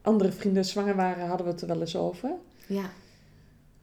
andere 0.02 0.32
vrienden 0.32 0.64
zwanger 0.64 0.96
waren, 0.96 1.26
hadden 1.26 1.46
we 1.46 1.52
het 1.52 1.60
er 1.62 1.68
wel 1.68 1.80
eens 1.80 1.96
over. 1.96 2.30
Ja. 2.66 2.84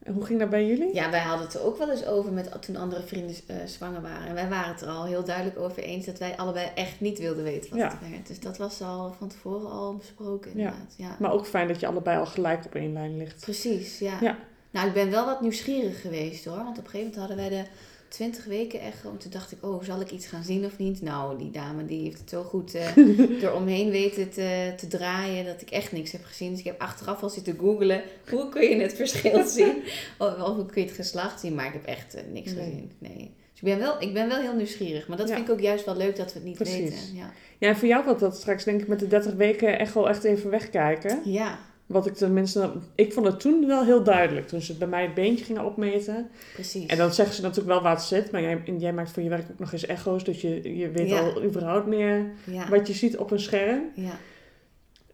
En 0.02 0.12
hoe 0.12 0.24
ging 0.24 0.38
dat 0.38 0.50
bij 0.50 0.66
jullie? 0.66 0.94
Ja, 0.94 1.10
wij 1.10 1.20
hadden 1.20 1.46
het 1.46 1.54
er 1.54 1.62
ook 1.64 1.78
wel 1.78 1.90
eens 1.90 2.06
over 2.06 2.32
met 2.32 2.62
toen 2.62 2.76
andere 2.76 3.02
vrienden 3.02 3.36
uh, 3.50 3.56
zwanger 3.64 4.02
waren. 4.02 4.26
En 4.26 4.34
wij 4.34 4.48
waren 4.48 4.72
het 4.72 4.80
er 4.80 4.88
al 4.88 5.04
heel 5.04 5.24
duidelijk 5.24 5.58
over 5.58 5.82
eens 5.82 6.06
dat 6.06 6.18
wij 6.18 6.36
allebei 6.36 6.68
echt 6.74 7.00
niet 7.00 7.18
wilden 7.18 7.44
weten 7.44 7.70
wat 7.70 7.78
Ja. 7.78 7.88
het 8.00 8.10
werd. 8.10 8.26
Dus 8.26 8.40
dat 8.40 8.56
was 8.58 8.82
al 8.82 9.14
van 9.18 9.28
tevoren 9.28 9.70
al 9.70 9.96
besproken 9.96 10.50
inderdaad. 10.50 10.94
Ja. 10.96 11.16
Maar 11.18 11.32
ook 11.32 11.46
fijn 11.46 11.68
dat 11.68 11.80
je 11.80 11.86
allebei 11.86 12.18
al 12.18 12.26
gelijk 12.26 12.64
op 12.64 12.74
één 12.74 12.92
lijn 12.92 13.16
ligt. 13.16 13.40
Precies, 13.40 13.98
ja. 13.98 14.18
Ja. 14.20 14.36
Nou, 14.70 14.86
ik 14.88 14.94
ben 14.94 15.10
wel 15.10 15.24
wat 15.26 15.40
nieuwsgierig 15.40 16.00
geweest 16.00 16.44
hoor. 16.44 16.56
Want 16.56 16.78
op 16.78 16.84
een 16.84 16.90
gegeven 16.90 16.98
moment 16.98 17.16
hadden 17.16 17.36
wij 17.36 17.48
de 17.62 17.68
20 18.08 18.44
weken 18.44 18.80
echo. 18.80 19.10
En 19.10 19.18
toen 19.18 19.30
dacht 19.30 19.52
ik, 19.52 19.58
oh, 19.64 19.82
zal 19.84 20.00
ik 20.00 20.10
iets 20.10 20.26
gaan 20.26 20.42
zien 20.42 20.64
of 20.64 20.78
niet? 20.78 21.02
Nou, 21.02 21.38
die 21.38 21.50
dame 21.50 21.86
die 21.86 22.02
heeft 22.02 22.18
het 22.18 22.30
zo 22.30 22.42
goed 22.42 22.74
eh 22.74 22.96
eromheen 23.42 23.90
weten 23.90 24.30
te, 24.30 24.72
te 24.76 24.86
draaien 24.88 25.44
dat 25.44 25.60
ik 25.60 25.70
echt 25.70 25.92
niks 25.92 26.12
heb 26.12 26.24
gezien. 26.24 26.50
Dus 26.50 26.58
ik 26.58 26.64
heb 26.64 26.80
achteraf 26.80 27.22
al 27.22 27.28
zitten 27.30 27.56
googlen. 27.58 28.02
Hoe 28.30 28.48
kun 28.48 28.62
je 28.62 28.80
het 28.82 28.94
verschil 28.94 29.46
zien? 29.58 29.82
Of, 30.18 30.42
of 30.42 30.54
hoe 30.56 30.66
kun 30.66 30.82
je 30.82 30.86
het 30.88 30.96
geslacht 30.96 31.40
zien? 31.40 31.54
Maar 31.54 31.66
ik 31.66 31.72
heb 31.72 31.84
echt 31.84 32.14
eh, 32.14 32.22
niks 32.32 32.52
Nee. 32.52 32.64
gezien. 32.64 32.90
Nee. 32.98 33.30
Dus 33.52 33.60
ik 33.60 33.64
ben, 33.64 33.78
wel, 33.78 34.02
ik 34.02 34.12
ben 34.14 34.28
wel 34.28 34.40
heel 34.40 34.54
nieuwsgierig. 34.56 35.08
Maar 35.08 35.16
dat 35.16 35.28
Ja. 35.28 35.34
vind 35.34 35.46
ik 35.48 35.52
ook 35.54 35.60
juist 35.60 35.84
wel 35.84 35.96
leuk 35.96 36.16
dat 36.16 36.32
we 36.32 36.38
het 36.38 36.48
niet 36.48 36.56
Precies. 36.56 36.78
weten. 36.78 37.14
Ja. 37.16 37.30
Ja, 37.58 37.68
en 37.68 37.76
voor 37.76 37.88
jou 37.88 38.04
wordt 38.04 38.20
dat 38.20 38.36
straks 38.36 38.64
denk 38.64 38.80
ik 38.80 38.88
met 38.88 38.98
de 38.98 39.06
30 39.06 39.34
weken 39.34 39.78
echt 39.78 39.94
wel 39.94 40.08
echt 40.08 40.24
even 40.24 40.50
wegkijken. 40.50 41.20
ja, 41.24 41.58
Wat 41.90 42.06
ik 42.06 42.14
tenminste... 42.14 42.70
Ik 42.94 43.12
vond 43.12 43.26
het 43.26 43.40
toen 43.40 43.66
wel 43.66 43.84
heel 43.84 44.02
duidelijk. 44.02 44.48
Toen 44.48 44.60
ze 44.60 44.74
bij 44.76 44.88
mij 44.88 45.02
het 45.02 45.14
beentje 45.14 45.44
gingen 45.44 45.64
opmeten. 45.64 46.30
precies. 46.54 46.86
En 46.86 46.96
dan 46.98 47.12
zeggen 47.12 47.34
ze 47.34 47.42
natuurlijk 47.42 47.68
wel 47.68 47.82
waar 47.82 47.94
het 47.94 48.02
zit. 48.02 48.30
Maar 48.30 48.40
jij, 48.42 48.62
jij 48.78 48.92
maakt 48.92 49.10
voor 49.10 49.22
je 49.22 49.28
werk 49.28 49.46
ook 49.50 49.58
nog 49.58 49.72
eens 49.72 49.86
echo's. 49.86 50.24
Dus 50.24 50.40
je, 50.40 50.76
je 50.78 50.90
weet 50.90 51.08
Ja. 51.08 51.20
al 51.20 51.42
überhaupt 51.44 51.86
meer 51.86 52.26
ja. 52.44 52.68
wat 52.68 52.86
je 52.86 52.92
ziet 52.92 53.16
op 53.16 53.30
een 53.30 53.40
scherm. 53.40 53.82
ja. 53.94 54.18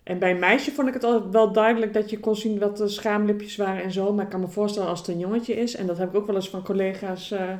En 0.03 0.19
bij 0.19 0.31
een 0.31 0.39
meisje 0.39 0.71
vond 0.73 0.89
ik 0.89 0.95
het 0.95 1.05
al 1.05 1.31
wel 1.31 1.53
duidelijk 1.53 1.93
dat 1.93 2.11
je 2.11 2.19
kon 2.21 2.37
zien 2.37 2.59
wat 2.59 2.77
de 2.77 2.89
schaamlipjes 2.89 3.57
waren 3.57 3.83
en 3.83 3.93
zo. 3.93 4.13
Maar 4.13 4.25
ik 4.25 4.31
kan 4.31 4.41
me 4.41 4.49
voorstellen 4.49 4.89
als 4.89 4.99
het 4.99 5.09
een 5.09 5.19
jongetje 5.19 5.55
is. 5.57 5.77
En 5.77 5.87
dat 5.87 5.99
heb 5.99 6.09
ik 6.09 6.15
ook 6.17 6.27
wel 6.27 6.37
eens 6.37 6.49
van 6.51 6.63
collega's 6.63 7.31
eh, 7.31 7.53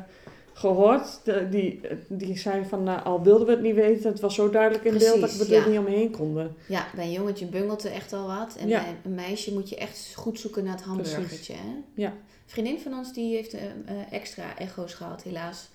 gehoord. 0.57 1.21
De- 1.25 1.49
die, 1.49 1.81
die 2.09 2.39
zeiden 2.39 2.69
van, 2.69 2.83
nou, 2.83 3.03
al 3.05 3.23
wilden 3.23 3.47
we 3.47 3.53
het 3.53 3.63
niet 3.63 3.75
weten, 3.75 4.11
het 4.11 4.21
was 4.21 4.35
zo 4.35 4.51
duidelijk 4.51 4.85
in 4.85 4.99
beeld 4.99 5.21
dat 5.21 5.31
Precies, 5.31 5.49
we 5.49 5.57
er 5.57 5.69
niet 5.69 5.79
omheen 5.79 6.11
konden. 6.11 6.55
Ja, 6.69 6.87
bij 6.95 7.05
een 7.05 7.13
jongetje 7.13 7.47
bungelt 7.47 7.85
er 7.85 7.93
echt 7.93 8.13
al 8.13 8.27
wat. 8.27 8.57
En 8.57 8.69
Ja. 8.69 8.83
bij 8.83 8.97
een 9.05 9.15
meisje 9.15 9.53
moet 9.53 9.69
je 9.69 9.77
echt 9.77 10.13
goed 10.15 10.41
zoeken 10.41 10.65
naar 10.65 10.75
het 10.77 10.85
hamburgertje. 10.85 11.53
Hè? 11.55 11.83
Ja. 11.95 12.09
Een 12.09 12.53
vriendin 12.53 12.81
van 12.81 12.95
ons 12.95 13.13
die 13.13 13.35
heeft 13.35 13.53
eh, 13.55 13.65
eh, 13.65 13.73
extra 14.13 14.59
echo's 14.59 14.95
gehad. 14.95 15.23
Helaas 15.23 15.69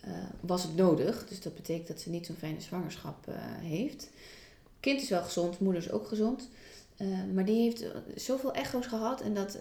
eh, 0.00 0.10
was 0.40 0.62
het 0.62 0.76
nodig. 0.76 1.26
Dus 1.28 1.40
dat 1.42 1.54
betekent 1.54 1.88
dat 1.88 2.00
ze 2.00 2.10
niet 2.10 2.26
zo'n 2.26 2.36
fijne 2.38 2.60
zwangerschap 2.60 3.26
heeft. 3.62 4.10
Kind 4.80 5.02
is 5.02 5.08
wel 5.08 5.22
gezond, 5.22 5.60
moeder 5.60 5.82
is 5.82 5.90
ook 5.90 6.06
gezond. 6.08 6.48
Maar 7.34 7.44
die 7.44 7.62
heeft 7.62 7.84
zoveel 8.14 8.52
echo's 8.52 8.86
gehad. 8.86 9.20
En 9.20 9.34
dat 9.34 9.58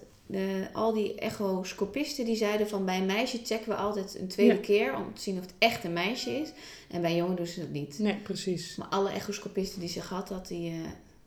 al 0.73 0.93
die 0.93 1.15
echoscopisten 1.15 2.25
die 2.25 2.35
zeiden 2.35 2.67
van 2.69 2.85
bij 2.85 2.97
een 2.97 3.05
meisje 3.05 3.39
checken 3.43 3.69
we 3.69 3.75
altijd 3.75 4.17
een 4.19 4.27
tweede 4.27 4.53
Ja. 4.53 4.59
keer. 4.59 4.95
Om 4.95 5.13
te 5.13 5.21
zien 5.21 5.35
of 5.37 5.41
het 5.41 5.53
echt 5.57 5.83
een 5.83 5.93
meisje 5.93 6.31
is. 6.31 6.49
En 6.91 7.01
bij 7.01 7.15
jongen 7.15 7.35
doen 7.35 7.45
ze 7.47 7.59
dat 7.59 7.69
niet. 7.69 7.99
Nee, 7.99 8.15
precies. 8.15 8.75
Maar 8.75 8.87
alle 8.87 9.09
echoscopisten 9.09 9.79
die 9.79 9.89
ze 9.89 10.01
gehad 10.01 10.29
had, 10.29 10.47
die 10.47 10.71
eh, 10.71 10.77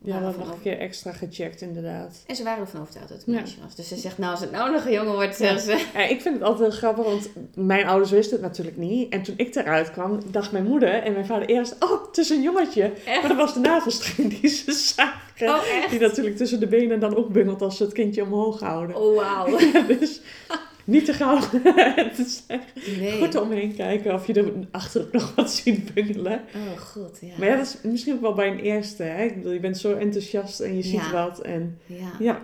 Ja, 0.05 0.19
dat 0.21 0.29
ervan 0.29 0.47
nog 0.47 0.57
een 0.57 0.63
keer 0.63 0.79
extra 0.79 1.13
gecheckt 1.13 1.61
inderdaad. 1.61 2.23
En 2.27 2.37
ze 2.37 2.43
waren 2.45 2.61
ervan 2.61 2.81
overtuigd 2.81 3.09
dat 3.09 3.19
het 3.19 3.27
een 3.27 3.33
Ja. 3.35 3.41
meisje 3.41 3.57
was. 3.65 3.75
Dus 3.75 3.89
ze 3.89 3.97
zegt, 3.97 4.19
nou 4.19 4.31
als 4.31 4.41
het 4.41 4.51
nou 4.51 4.73
nog 4.73 4.85
een 4.85 4.93
jongen 4.93 5.15
wordt, 5.15 5.39
Ja. 5.39 5.59
ze. 5.59 5.87
Ja, 5.95 6.01
ik 6.01 6.21
vind 6.21 6.35
het 6.35 6.45
altijd 6.45 6.69
heel 6.71 6.79
grappig, 6.79 7.05
want 7.05 7.31
mijn 7.55 7.87
ouders 7.87 8.11
wisten 8.11 8.33
het 8.37 8.47
natuurlijk 8.47 8.77
niet. 8.77 9.13
En 9.13 9.23
toen 9.23 9.35
ik 9.37 9.55
eruit 9.55 9.91
kwam, 9.91 10.21
dacht 10.31 10.53
mijn 10.53 10.65
moeder 10.65 10.89
en 11.03 11.13
mijn 11.13 11.27
vader 11.27 11.49
eerst, 11.49 11.77
oh, 11.81 12.07
het 12.07 12.19
is 12.19 12.31
een 12.31 12.43
jongetje. 12.43 12.83
Echt? 13.05 13.21
Maar 13.21 13.29
dat 13.29 13.37
was 13.37 13.55
de 13.55 13.61
navelstreng 13.61 14.41
die 14.41 14.51
ze 14.51 14.73
zagen. 14.97 15.49
Oh? 15.49 15.91
Die 15.91 16.01
natuurlijk 16.01 16.37
tussen 16.37 16.61
de 16.61 16.67
benen 16.67 17.01
dan 17.01 17.17
ook 17.17 17.29
bungelt 17.33 17.63
als 17.63 17.77
ze 17.77 17.83
het 17.83 17.93
kindje 17.93 18.23
omhoog 18.23 18.61
houden. 18.61 18.97
Oh, 18.97 19.17
wauw. 19.17 19.59
dus 19.99 20.21
niet 20.85 21.05
te 21.05 21.13
gauw. 21.13 21.39
is 22.19 22.43
echt 22.47 22.99
Nee. 22.99 23.19
goed 23.19 23.35
omheen 23.41 23.75
kijken 23.75 24.15
of 24.15 24.27
je 24.27 24.33
er 24.33 24.53
achter 24.71 25.09
nog 25.13 25.35
wat 25.35 25.51
ziet 25.53 25.95
bungelen. 25.95 26.41
Oh, 26.55 26.79
god, 26.79 27.19
ja. 27.21 27.39
Maar 27.39 27.49
ja, 27.49 27.57
dat 27.57 27.67
is 27.67 27.91
misschien 27.91 28.15
ook 28.15 28.21
wel 28.21 28.35
bij 28.35 28.51
een 28.51 28.59
eerste. 28.61 29.03
Hè? 29.03 29.25
Ik 29.25 29.35
bedoel, 29.37 29.53
je 29.53 29.61
bent 29.61 29.79
zo 29.79 29.95
enthousiast 29.95 30.61
en 30.61 30.77
je 30.77 30.83
ziet 30.83 30.93
Ja. 31.01 31.13
wat. 31.13 31.41
En 31.41 31.79
Ja. 31.87 32.13
ja, 32.19 32.43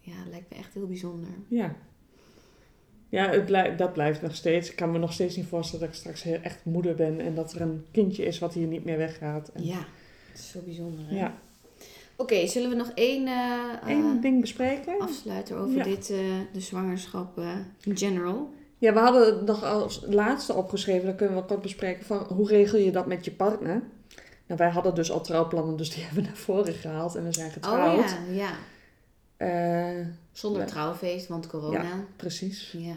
ja, 0.00 0.12
lijkt 0.30 0.50
me 0.50 0.56
echt 0.56 0.74
heel 0.74 0.86
bijzonder. 0.86 1.28
ja. 1.48 1.74
Ja, 3.08 3.30
het 3.30 3.78
dat 3.78 3.92
blijft 3.92 4.22
nog 4.22 4.34
steeds. 4.34 4.70
Ik 4.70 4.76
kan 4.76 4.92
me 4.92 4.98
nog 4.98 5.12
steeds 5.12 5.36
niet 5.36 5.46
voorstellen 5.46 5.84
dat 5.84 5.94
ik 5.94 6.00
straks 6.00 6.22
heel 6.22 6.38
echt 6.42 6.64
moeder 6.64 6.94
ben 6.94 7.20
en 7.20 7.34
dat 7.34 7.52
er 7.52 7.60
een 7.60 7.84
kindje 7.90 8.24
is 8.24 8.38
wat 8.38 8.54
hier 8.54 8.66
niet 8.66 8.84
meer 8.84 8.98
weggaat. 8.98 9.48
En, 9.48 9.64
Ja, 9.64 9.78
het 10.30 10.38
is 10.38 10.50
zo 10.50 10.60
bijzonder. 10.64 11.04
Hè? 11.08 11.16
ja. 11.18 11.34
Oké, 12.16 12.46
zullen 12.46 12.70
we 12.70 12.76
nog 12.76 12.90
één 12.94 13.26
eh, 13.26 13.60
Eén 13.86 14.16
eh, 14.16 14.22
ding 14.22 14.40
bespreken. 14.40 15.00
afsluiten 15.00 15.56
over 15.56 15.76
Ja. 15.76 15.84
dit, 15.84 16.10
eh, 16.10 16.18
de 16.52 16.60
zwangerschap 16.60 17.38
in 17.82 17.96
general? 17.96 18.52
Ja, 18.78 18.92
we 18.92 18.98
hadden 18.98 19.26
het 19.26 19.44
nog 19.46 19.64
als 19.64 20.02
laatste 20.06 20.54
opgeschreven, 20.54 21.06
dat 21.06 21.16
kunnen 21.16 21.36
we 21.36 21.44
kort 21.44 21.62
bespreken, 21.62 22.04
van 22.04 22.18
hoe 22.18 22.48
regel 22.48 22.78
je 22.78 22.90
dat 22.92 23.06
met 23.06 23.24
je 23.24 23.30
partner? 23.32 23.82
Nou, 24.46 24.58
wij 24.60 24.70
hadden 24.70 24.94
dus 24.94 25.10
al 25.10 25.20
trouwplannen, 25.20 25.76
dus 25.76 25.90
die 25.90 26.02
hebben 26.04 26.22
we 26.22 26.28
naar 26.28 26.36
voren 26.38 26.74
gehaald 26.74 27.14
en 27.14 27.24
we 27.24 27.32
zijn 27.32 27.50
getrouwd. 27.50 27.98
Oh 27.98 28.04
ja, 28.30 28.52
ja. 29.38 30.04
Zonder 30.32 30.60
Ja. 30.62 30.66
trouwfeest, 30.66 31.28
want 31.28 31.46
corona. 31.46 32.04
precies. 32.16 32.74
Ja. 32.78 32.94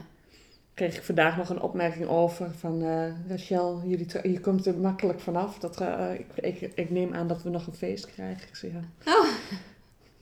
Kreeg 0.77 0.95
ik 0.95 1.03
vandaag 1.03 1.37
nog 1.37 1.49
een 1.49 1.61
opmerking 1.61 2.07
over 2.07 2.51
van 2.57 2.83
eh 2.83 3.11
Rachel, 3.27 3.81
jullie 3.85 4.07
je 4.23 4.39
komt 4.39 4.65
er 4.65 4.77
makkelijk 4.77 5.19
vanaf. 5.19 5.59
Dat, 5.59 5.81
eh, 5.81 6.13
ik, 6.13 6.25
ik, 6.35 6.71
ik 6.75 6.89
neem 6.89 7.13
aan 7.13 7.27
dat 7.27 7.43
we 7.43 7.49
nog 7.49 7.67
een 7.67 7.73
feest 7.73 8.05
krijgen. 8.05 8.47
Ik 8.47 8.55
zeg, 8.55 8.71
ja. 8.71 9.11
Oh. 9.11 9.27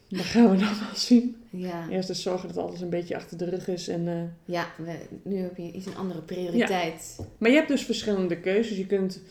Dat 0.07 0.25
gaan 0.25 0.49
we 0.49 0.57
dan 0.57 0.79
wel 0.79 0.95
zien. 0.95 1.35
Ja, 1.49 1.89
Eerst 1.89 2.07
dus 2.07 2.21
zorgen 2.21 2.47
dat 2.47 2.57
alles 2.57 2.81
een 2.81 2.89
beetje 2.89 3.15
achter 3.15 3.37
de 3.37 3.49
rug 3.49 3.67
is. 3.67 3.87
En, 3.87 4.07
eh, 4.07 4.53
ja 4.55 4.67
we, 4.77 4.97
nu 5.23 5.37
heb 5.37 5.57
je 5.57 5.71
iets 5.71 5.85
een 5.85 5.97
andere 5.97 6.21
prioriteit. 6.21 7.19
Maar 7.37 7.49
je 7.49 7.55
hebt 7.55 7.67
dus 7.67 7.85
verschillende 7.85 8.39
keuzes. 8.39 8.77
Je 8.77 8.85
kunt 8.85 9.21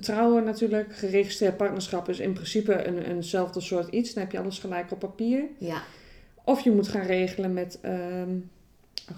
trouwen 0.00 0.44
natuurlijk. 0.44 0.96
Geregistreerd 0.96 1.56
partnerschap 1.56 2.08
is 2.08 2.18
in 2.18 2.32
principe 2.32 2.86
een, 2.86 2.98
eenzelfde 2.98 3.60
soort 3.60 3.88
iets. 3.88 4.14
Dan 4.14 4.22
heb 4.22 4.32
je 4.32 4.38
alles 4.38 4.58
gelijk 4.58 4.92
op 4.92 4.98
papier. 4.98 5.42
Ja, 5.58 5.82
Of 6.44 6.60
je 6.60 6.70
moet 6.70 6.88
gaan 6.88 7.06
regelen 7.06 7.52
met 7.52 7.78
ehm, 7.80 8.36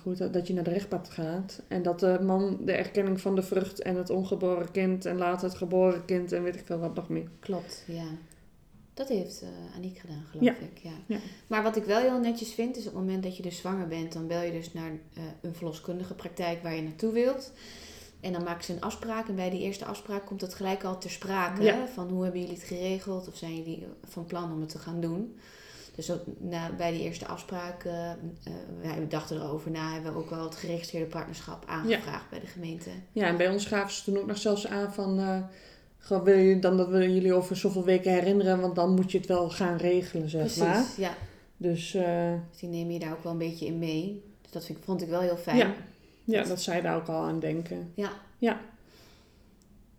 goed, 0.02 0.32
dat 0.32 0.46
je 0.46 0.54
naar 0.54 0.64
de 0.64 0.70
rechtbank 0.70 1.08
gaat. 1.08 1.62
En 1.68 1.82
dat 1.82 2.00
de 2.00 2.18
man 2.22 2.58
de 2.64 2.72
erkenning 2.72 3.20
van 3.20 3.34
de 3.34 3.42
vrucht 3.42 3.82
en 3.82 3.96
het 3.96 4.10
ongeboren 4.10 4.70
kind 4.70 5.04
en 5.04 5.16
later 5.16 5.48
het 5.48 5.56
geboren 5.56 6.04
kind 6.04 6.32
en 6.32 6.42
weet 6.42 6.54
ik 6.54 6.66
veel 6.66 6.78
wat 6.78 6.94
nog 6.94 7.08
meer. 7.08 7.28
Klopt, 7.40 7.84
ja. 7.86 8.06
Dat 8.94 9.08
heeft 9.08 9.42
uh, 9.42 9.76
Aniek 9.76 9.98
gedaan, 9.98 10.24
geloof 10.30 10.56
ik. 10.56 10.78
Ja. 10.82 10.90
ja. 11.06 11.18
Maar 11.46 11.62
wat 11.62 11.76
ik 11.76 11.84
wel 11.84 12.00
heel 12.00 12.20
netjes 12.20 12.52
vind, 12.52 12.76
is 12.76 12.86
op 12.86 12.94
het 12.94 13.02
moment 13.02 13.22
dat 13.22 13.36
je 13.36 13.42
dus 13.42 13.56
zwanger 13.56 13.88
bent, 13.88 14.12
dan 14.12 14.26
bel 14.26 14.42
je 14.42 14.52
dus 14.52 14.72
naar 14.72 14.90
uh, 14.90 15.22
een 15.40 15.54
verloskundige 15.54 16.14
praktijk 16.14 16.62
waar 16.62 16.74
je 16.74 16.82
naartoe 16.82 17.12
wilt. 17.12 17.52
En 18.20 18.32
dan 18.32 18.42
maken 18.42 18.64
ze 18.64 18.72
een 18.72 18.80
afspraak. 18.80 19.28
En 19.28 19.34
bij 19.34 19.50
die 19.50 19.60
eerste 19.60 19.84
afspraak 19.84 20.26
komt 20.26 20.40
het 20.40 20.54
gelijk 20.54 20.84
al 20.84 20.98
ter 20.98 21.10
sprake. 21.10 21.86
Van 21.94 22.08
hoe 22.08 22.22
hebben 22.22 22.40
jullie 22.40 22.56
het 22.56 22.64
geregeld? 22.64 23.28
Of 23.28 23.36
zijn 23.36 23.56
jullie 23.56 23.86
van 24.04 24.24
plan 24.24 24.52
om 24.52 24.60
het 24.60 24.68
te 24.68 24.78
gaan 24.78 25.00
doen? 25.00 25.38
Dus 25.96 26.11
na, 26.38 26.70
bij 26.76 26.92
die 26.92 27.00
eerste 27.00 27.26
afspraak, 27.26 27.85
uh, 27.85 28.11
wij 28.82 29.09
dachten 29.09 29.37
erover 29.37 29.70
na, 29.70 29.92
hebben 29.92 30.12
we 30.12 30.18
ook 30.18 30.30
wel 30.30 30.44
het 30.44 30.56
geregistreerde 30.56 31.09
partnerschap 31.09 31.64
aangevraagd 31.66 32.30
bij 32.30 32.40
de 32.40 32.46
gemeente. 32.46 32.90
Ja, 33.12 33.26
en 33.26 33.37
bij 33.37 33.48
ons 33.48 33.66
gaven 33.66 33.94
ze 33.94 34.04
toen 34.04 34.18
ook 34.18 34.26
nog 34.26 34.38
zelfs 34.38 34.66
aan 34.66 34.92
van, 34.92 35.20
uh, 35.20 36.22
wil 36.22 36.38
je 36.38 36.59
dan 36.59 36.76
dat 36.76 36.88
we 36.88 37.12
jullie 37.12 37.35
over 37.35 37.56
zoveel 37.56 37.85
weken 37.85 38.12
herinneren, 38.12 38.61
want 38.61 38.74
dan 38.74 38.94
moet 38.94 39.12
je 39.12 39.18
het 39.18 39.26
wel 39.26 39.50
gaan 39.50 39.76
regelen, 39.76 40.30
zeg 40.30 40.40
Precies, 40.40 40.62
maar. 40.62 40.85
ja. 40.96 41.14
Dus, 41.56 41.90
dus 41.90 42.61
die 42.61 42.68
nemen 42.68 42.92
je 42.92 42.98
daar 42.98 43.12
ook 43.12 43.22
wel 43.22 43.32
een 43.32 43.38
beetje 43.38 43.66
in 43.66 43.78
mee. 43.78 44.22
Dus 44.42 44.50
dat 44.50 44.64
vind, 44.64 44.78
vond 44.85 45.02
ik 45.02 45.09
wel 45.09 45.20
heel 45.20 45.37
fijn. 45.37 45.56
Ja. 45.56 45.74
Ja, 46.24 46.42
dat 46.42 46.61
zij 46.61 46.80
daar 46.80 46.96
ook 46.96 47.09
al 47.09 47.22
aan 47.22 47.40
denken. 47.40 47.92
Ja. 47.94 48.11
Ja. 48.38 48.61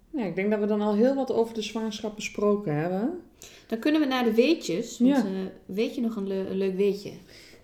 Ja, 0.09 0.23
ik 0.23 0.35
denk 0.35 0.49
dat 0.51 0.59
we 0.59 0.65
dan 0.65 0.81
al 0.81 0.95
heel 0.95 1.15
wat 1.15 1.31
over 1.31 1.53
de 1.53 1.61
zwangerschap 1.61 2.15
besproken 2.15 2.75
hebben. 2.75 3.21
Dan 3.67 3.79
kunnen 3.79 4.01
we 4.01 4.07
naar 4.07 4.23
de 4.23 4.33
weetjes. 4.33 4.99
Want, 4.99 5.11
ja. 5.11 5.23
Uh, 5.23 5.39
weet 5.65 5.95
je 5.95 6.01
nog 6.01 6.15
een, 6.15 6.57
leuk 6.57 6.75
weetje? 6.75 7.11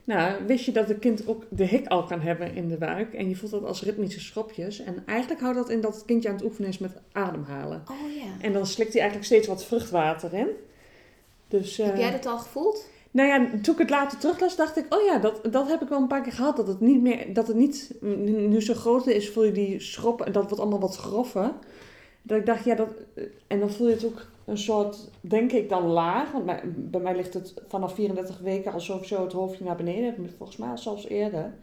Nou, 0.03 0.45
wist 0.45 0.65
je 0.65 0.71
dat 0.71 0.87
het 0.87 0.99
kind 0.99 1.27
ook 1.27 1.45
de 1.49 1.65
hik 1.65 1.87
al 1.87 2.03
kan 2.03 2.21
hebben 2.21 2.55
in 2.55 2.67
de 2.67 2.77
buik? 2.77 3.13
En 3.13 3.29
je 3.29 3.35
voelt 3.35 3.51
dat 3.51 3.63
als 3.63 3.83
ritmische 3.83 4.19
schropjes. 4.19 4.79
En 4.79 5.03
eigenlijk 5.05 5.41
houdt 5.41 5.57
dat 5.57 5.69
in 5.69 5.81
dat 5.81 5.95
het 5.95 6.05
kindje 6.05 6.29
aan 6.29 6.35
het 6.35 6.43
oefenen 6.43 6.69
is 6.69 6.77
met 6.77 6.91
ademhalen. 7.11 7.83
Oh 7.91 8.15
ja. 8.15 8.45
En 8.45 8.53
dan 8.53 8.65
slikt 8.65 8.91
hij 8.91 9.01
eigenlijk 9.01 9.31
steeds 9.31 9.47
wat 9.47 9.65
vruchtwater 9.65 10.33
in. 10.33 10.47
Dus, 11.47 11.79
uh, 11.79 11.85
Heb 11.85 11.97
jij 11.97 12.11
dat 12.11 12.25
al 12.25 12.37
gevoeld? 12.37 12.89
Nou 13.11 13.27
ja, 13.27 13.49
toen 13.61 13.73
ik 13.73 13.79
het 13.79 13.89
later 13.89 14.17
teruglas, 14.17 14.55
dacht 14.55 14.77
ik, 14.77 14.93
oh 14.93 15.03
ja, 15.03 15.17
dat, 15.17 15.41
dat 15.51 15.67
heb 15.67 15.81
ik 15.81 15.89
wel 15.89 16.01
een 16.01 16.07
paar 16.07 16.21
keer 16.21 16.31
gehad. 16.31 16.55
Dat 16.55 16.67
het 16.67 16.79
niet 16.79 17.01
meer, 17.01 17.33
dat 17.33 17.47
het 17.47 17.55
niet 17.55 17.93
nu 18.01 18.61
zo 18.61 18.73
groot 18.73 19.07
is, 19.07 19.29
voel 19.29 19.43
je 19.43 19.51
die 19.51 19.79
schrop 19.79 20.21
en 20.21 20.31
dat 20.31 20.43
wordt 20.43 20.59
allemaal 20.59 20.79
wat 20.79 20.95
groffer. 20.95 21.51
Dat 22.21 22.37
ik 22.37 22.45
dacht, 22.45 22.65
ja, 22.65 22.75
dat, 22.75 22.89
en 23.47 23.59
dan 23.59 23.71
voel 23.71 23.87
je 23.87 23.93
het 23.93 24.05
ook 24.05 24.25
een 24.45 24.57
soort, 24.57 25.09
denk 25.21 25.51
ik 25.51 25.69
dan 25.69 25.85
laag. 25.85 26.31
Want 26.31 26.45
bij, 26.45 26.61
bij 26.75 27.01
mij 27.01 27.15
ligt 27.15 27.33
het 27.33 27.53
vanaf 27.67 27.93
34 27.93 28.39
weken 28.39 28.73
al 28.73 28.79
sowieso 28.79 29.23
het 29.23 29.33
hoofdje 29.33 29.63
naar 29.63 29.75
beneden. 29.75 30.33
Volgens 30.37 30.57
mij 30.57 30.77
zelfs 30.77 31.07
eerder. 31.07 31.53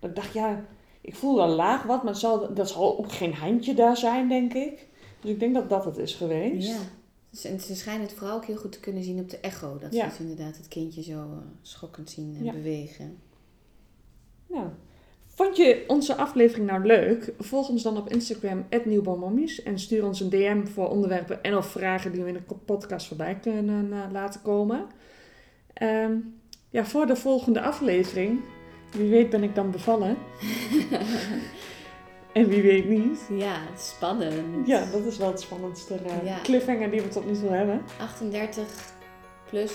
Dat 0.00 0.10
ik 0.10 0.16
dacht, 0.16 0.32
ja, 0.32 0.64
ik 1.00 1.14
voel 1.14 1.36
dan 1.36 1.50
laag 1.50 1.82
wat, 1.82 2.02
maar 2.02 2.16
zal, 2.16 2.54
dat 2.54 2.68
zal 2.68 2.98
ook 2.98 3.12
geen 3.12 3.34
handje 3.34 3.74
daar 3.74 3.96
zijn, 3.96 4.28
denk 4.28 4.54
ik. 4.54 4.88
Dus 5.20 5.30
ik 5.30 5.40
denk 5.40 5.54
dat 5.54 5.68
dat 5.68 5.84
het 5.84 5.96
is 5.96 6.14
geweest. 6.14 6.68
Ja. 6.68 6.78
En 7.50 7.60
ze 7.60 7.74
schijnen 7.74 8.06
het 8.06 8.14
vooral 8.14 8.36
ook 8.36 8.44
heel 8.44 8.56
goed 8.56 8.72
te 8.72 8.80
kunnen 8.80 9.02
zien 9.02 9.20
op 9.20 9.30
de 9.30 9.38
echo. 9.38 9.78
Dat 9.78 9.94
ze 9.94 10.04
dus 10.04 10.18
inderdaad 10.18 10.56
het 10.56 10.68
kindje 10.68 11.02
zo 11.02 11.12
uh, 11.12 11.36
schokkend 11.62 12.10
zien 12.10 12.36
en 12.36 12.54
bewegen. 12.54 13.18
Nou, 14.46 14.66
vond 15.42 15.56
je 15.56 15.84
onze 15.86 16.16
aflevering 16.16 16.66
nou 16.66 16.86
leuk? 16.86 17.32
Volg 17.38 17.68
ons 17.68 17.82
dan 17.82 17.96
op 17.96 18.08
Instagram, 18.08 18.66
nieuwbouwmommies. 18.84 19.62
En 19.62 19.78
stuur 19.78 20.04
ons 20.04 20.20
een 20.20 20.30
DM 20.30 20.66
voor 20.66 20.88
onderwerpen 20.88 21.42
en 21.42 21.56
of 21.56 21.66
vragen 21.66 22.12
die 22.12 22.22
we 22.22 22.28
in 22.28 22.34
de 22.48 22.54
podcast 22.64 23.06
voorbij 23.06 23.38
kunnen 23.40 23.86
uh, 23.86 23.98
laten 24.12 24.42
komen. 24.42 24.86
Um, 25.82 26.40
ja, 26.70 26.84
voor 26.84 27.06
de 27.06 27.16
volgende 27.16 27.60
aflevering, 27.60 28.40
wie 28.96 29.10
weet 29.10 29.30
ben 29.30 29.42
ik 29.42 29.54
dan 29.54 29.70
bevallen. 29.70 30.16
En 32.32 32.48
wie 32.48 32.62
weet 32.62 32.88
niet. 32.88 33.28
Ja, 33.30 33.56
spannend. 33.76 34.66
Ja, 34.66 34.84
dat 34.92 35.04
is 35.04 35.18
wel 35.18 35.28
het 35.28 35.40
spannendste 35.40 35.98
uh, 36.24 36.42
cliffhanger 36.42 36.90
die 36.90 37.00
we 37.00 37.08
tot 37.08 37.26
nu 37.26 37.32
toe 37.32 37.48
hebben. 37.48 37.82
38 37.98 38.64
plus? 39.50 39.72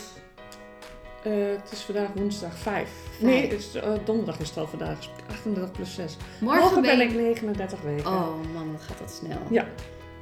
Uh, 1.24 1.34
het 1.62 1.72
is 1.72 1.82
vandaag 1.82 2.08
woensdag 2.16 2.58
5. 2.58 2.90
Nee, 3.20 3.42
het 3.42 3.52
is, 3.52 3.76
uh, 3.76 3.84
donderdag 4.06 4.40
is 4.40 4.50
het 4.50 4.58
al 4.58 4.68
vandaag. 4.68 4.98
38 5.30 5.72
plus 5.72 5.94
6. 5.94 6.18
Morgen, 6.40 6.82
ben, 6.82 7.02
ik 7.02 7.14
39 7.14 7.82
weken. 7.82 8.06
Oh 8.06 8.30
man, 8.54 8.72
wat 8.72 8.82
gaat 8.82 9.00
dat 9.00 9.12
snel. 9.12 9.40
Ja. 9.50 9.66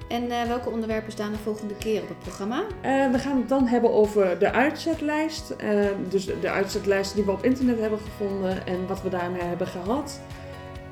En 0.08 0.27
welke 0.27 0.69
onderwerpen 0.69 1.12
staan 1.12 1.31
de 1.31 1.38
volgende 1.38 1.75
keer 1.75 2.01
op 2.01 2.08
het 2.08 2.19
programma? 2.19 2.63
we 3.12 3.19
gaan 3.19 3.38
het 3.38 3.49
dan 3.49 3.67
hebben 3.67 3.93
over 3.93 4.39
de 4.39 4.51
uitzetlijst. 4.51 5.55
dus 6.10 6.25
de, 6.25 6.39
de 6.39 6.49
uitzetlijsten 6.49 7.15
die 7.15 7.25
we 7.25 7.31
op 7.31 7.43
internet 7.43 7.79
hebben 7.79 7.99
gevonden 7.99 8.67
en 8.67 8.88
wat 8.88 9.01
we 9.01 9.10
daarmee 9.10 9.41
hebben 9.41 9.67
gehad. 9.67 10.19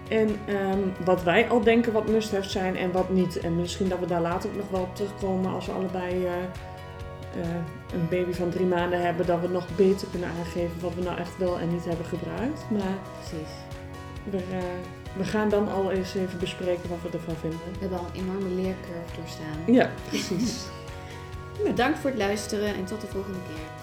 En 0.10 0.30
um, 0.50 0.94
wat 1.06 1.24
wij 1.24 1.50
al 1.50 1.62
denken 1.62 1.94
wat 1.94 2.08
must-have 2.08 2.50
zijn 2.50 2.76
en 2.76 2.92
wat 2.92 3.10
niet. 3.10 3.40
En 3.40 3.56
misschien 3.56 3.90
dat 3.90 4.00
we 4.00 4.06
daar 4.06 4.22
later 4.22 4.50
ook 4.50 4.56
nog 4.56 4.70
wel 4.70 4.82
op 4.82 4.96
terugkomen 4.96 5.54
als 5.54 5.66
we 5.66 5.72
allebei 5.72 6.28
uh, 7.38 7.46
een 7.94 8.08
baby 8.10 8.32
van 8.32 8.50
drie 8.50 8.66
maanden 8.66 9.02
hebben. 9.02 9.26
Dat 9.26 9.42
we 9.42 9.48
nog 9.48 9.68
beter 9.76 10.08
kunnen 10.12 10.30
aangeven 10.30 10.80
wat 10.82 10.94
we 10.96 11.02
nou 11.02 11.18
echt 11.18 11.38
wel 11.38 11.60
en 11.60 11.72
niet 11.72 11.86
hebben 11.86 12.06
gebruikt. 12.06 12.62
Maar 12.70 12.98
Precies. 13.20 13.52
We, 14.30 14.38
uh, 14.38 14.64
we 15.18 15.24
gaan 15.24 15.50
dan 15.50 15.72
al 15.72 15.92
eens 15.92 16.16
even 16.16 16.40
bespreken 16.40 16.90
wat 16.90 16.98
we 17.02 17.18
ervan 17.18 17.36
vinden. 17.36 17.60
We 17.72 17.80
hebben 17.80 18.00
al 18.00 18.06
een 18.06 18.22
enorme 18.22 18.50
leercurve 18.50 19.16
doorstaan. 19.18 19.74
Ja, 19.74 19.90
precies. 20.08 20.64
Bedankt 21.64 22.00
voor 22.00 22.10
het 22.10 22.20
luisteren 22.20 22.76
en 22.76 22.86
tot 22.86 23.02
de 23.02 23.08
volgende 23.08 23.40
keer. 23.48 23.83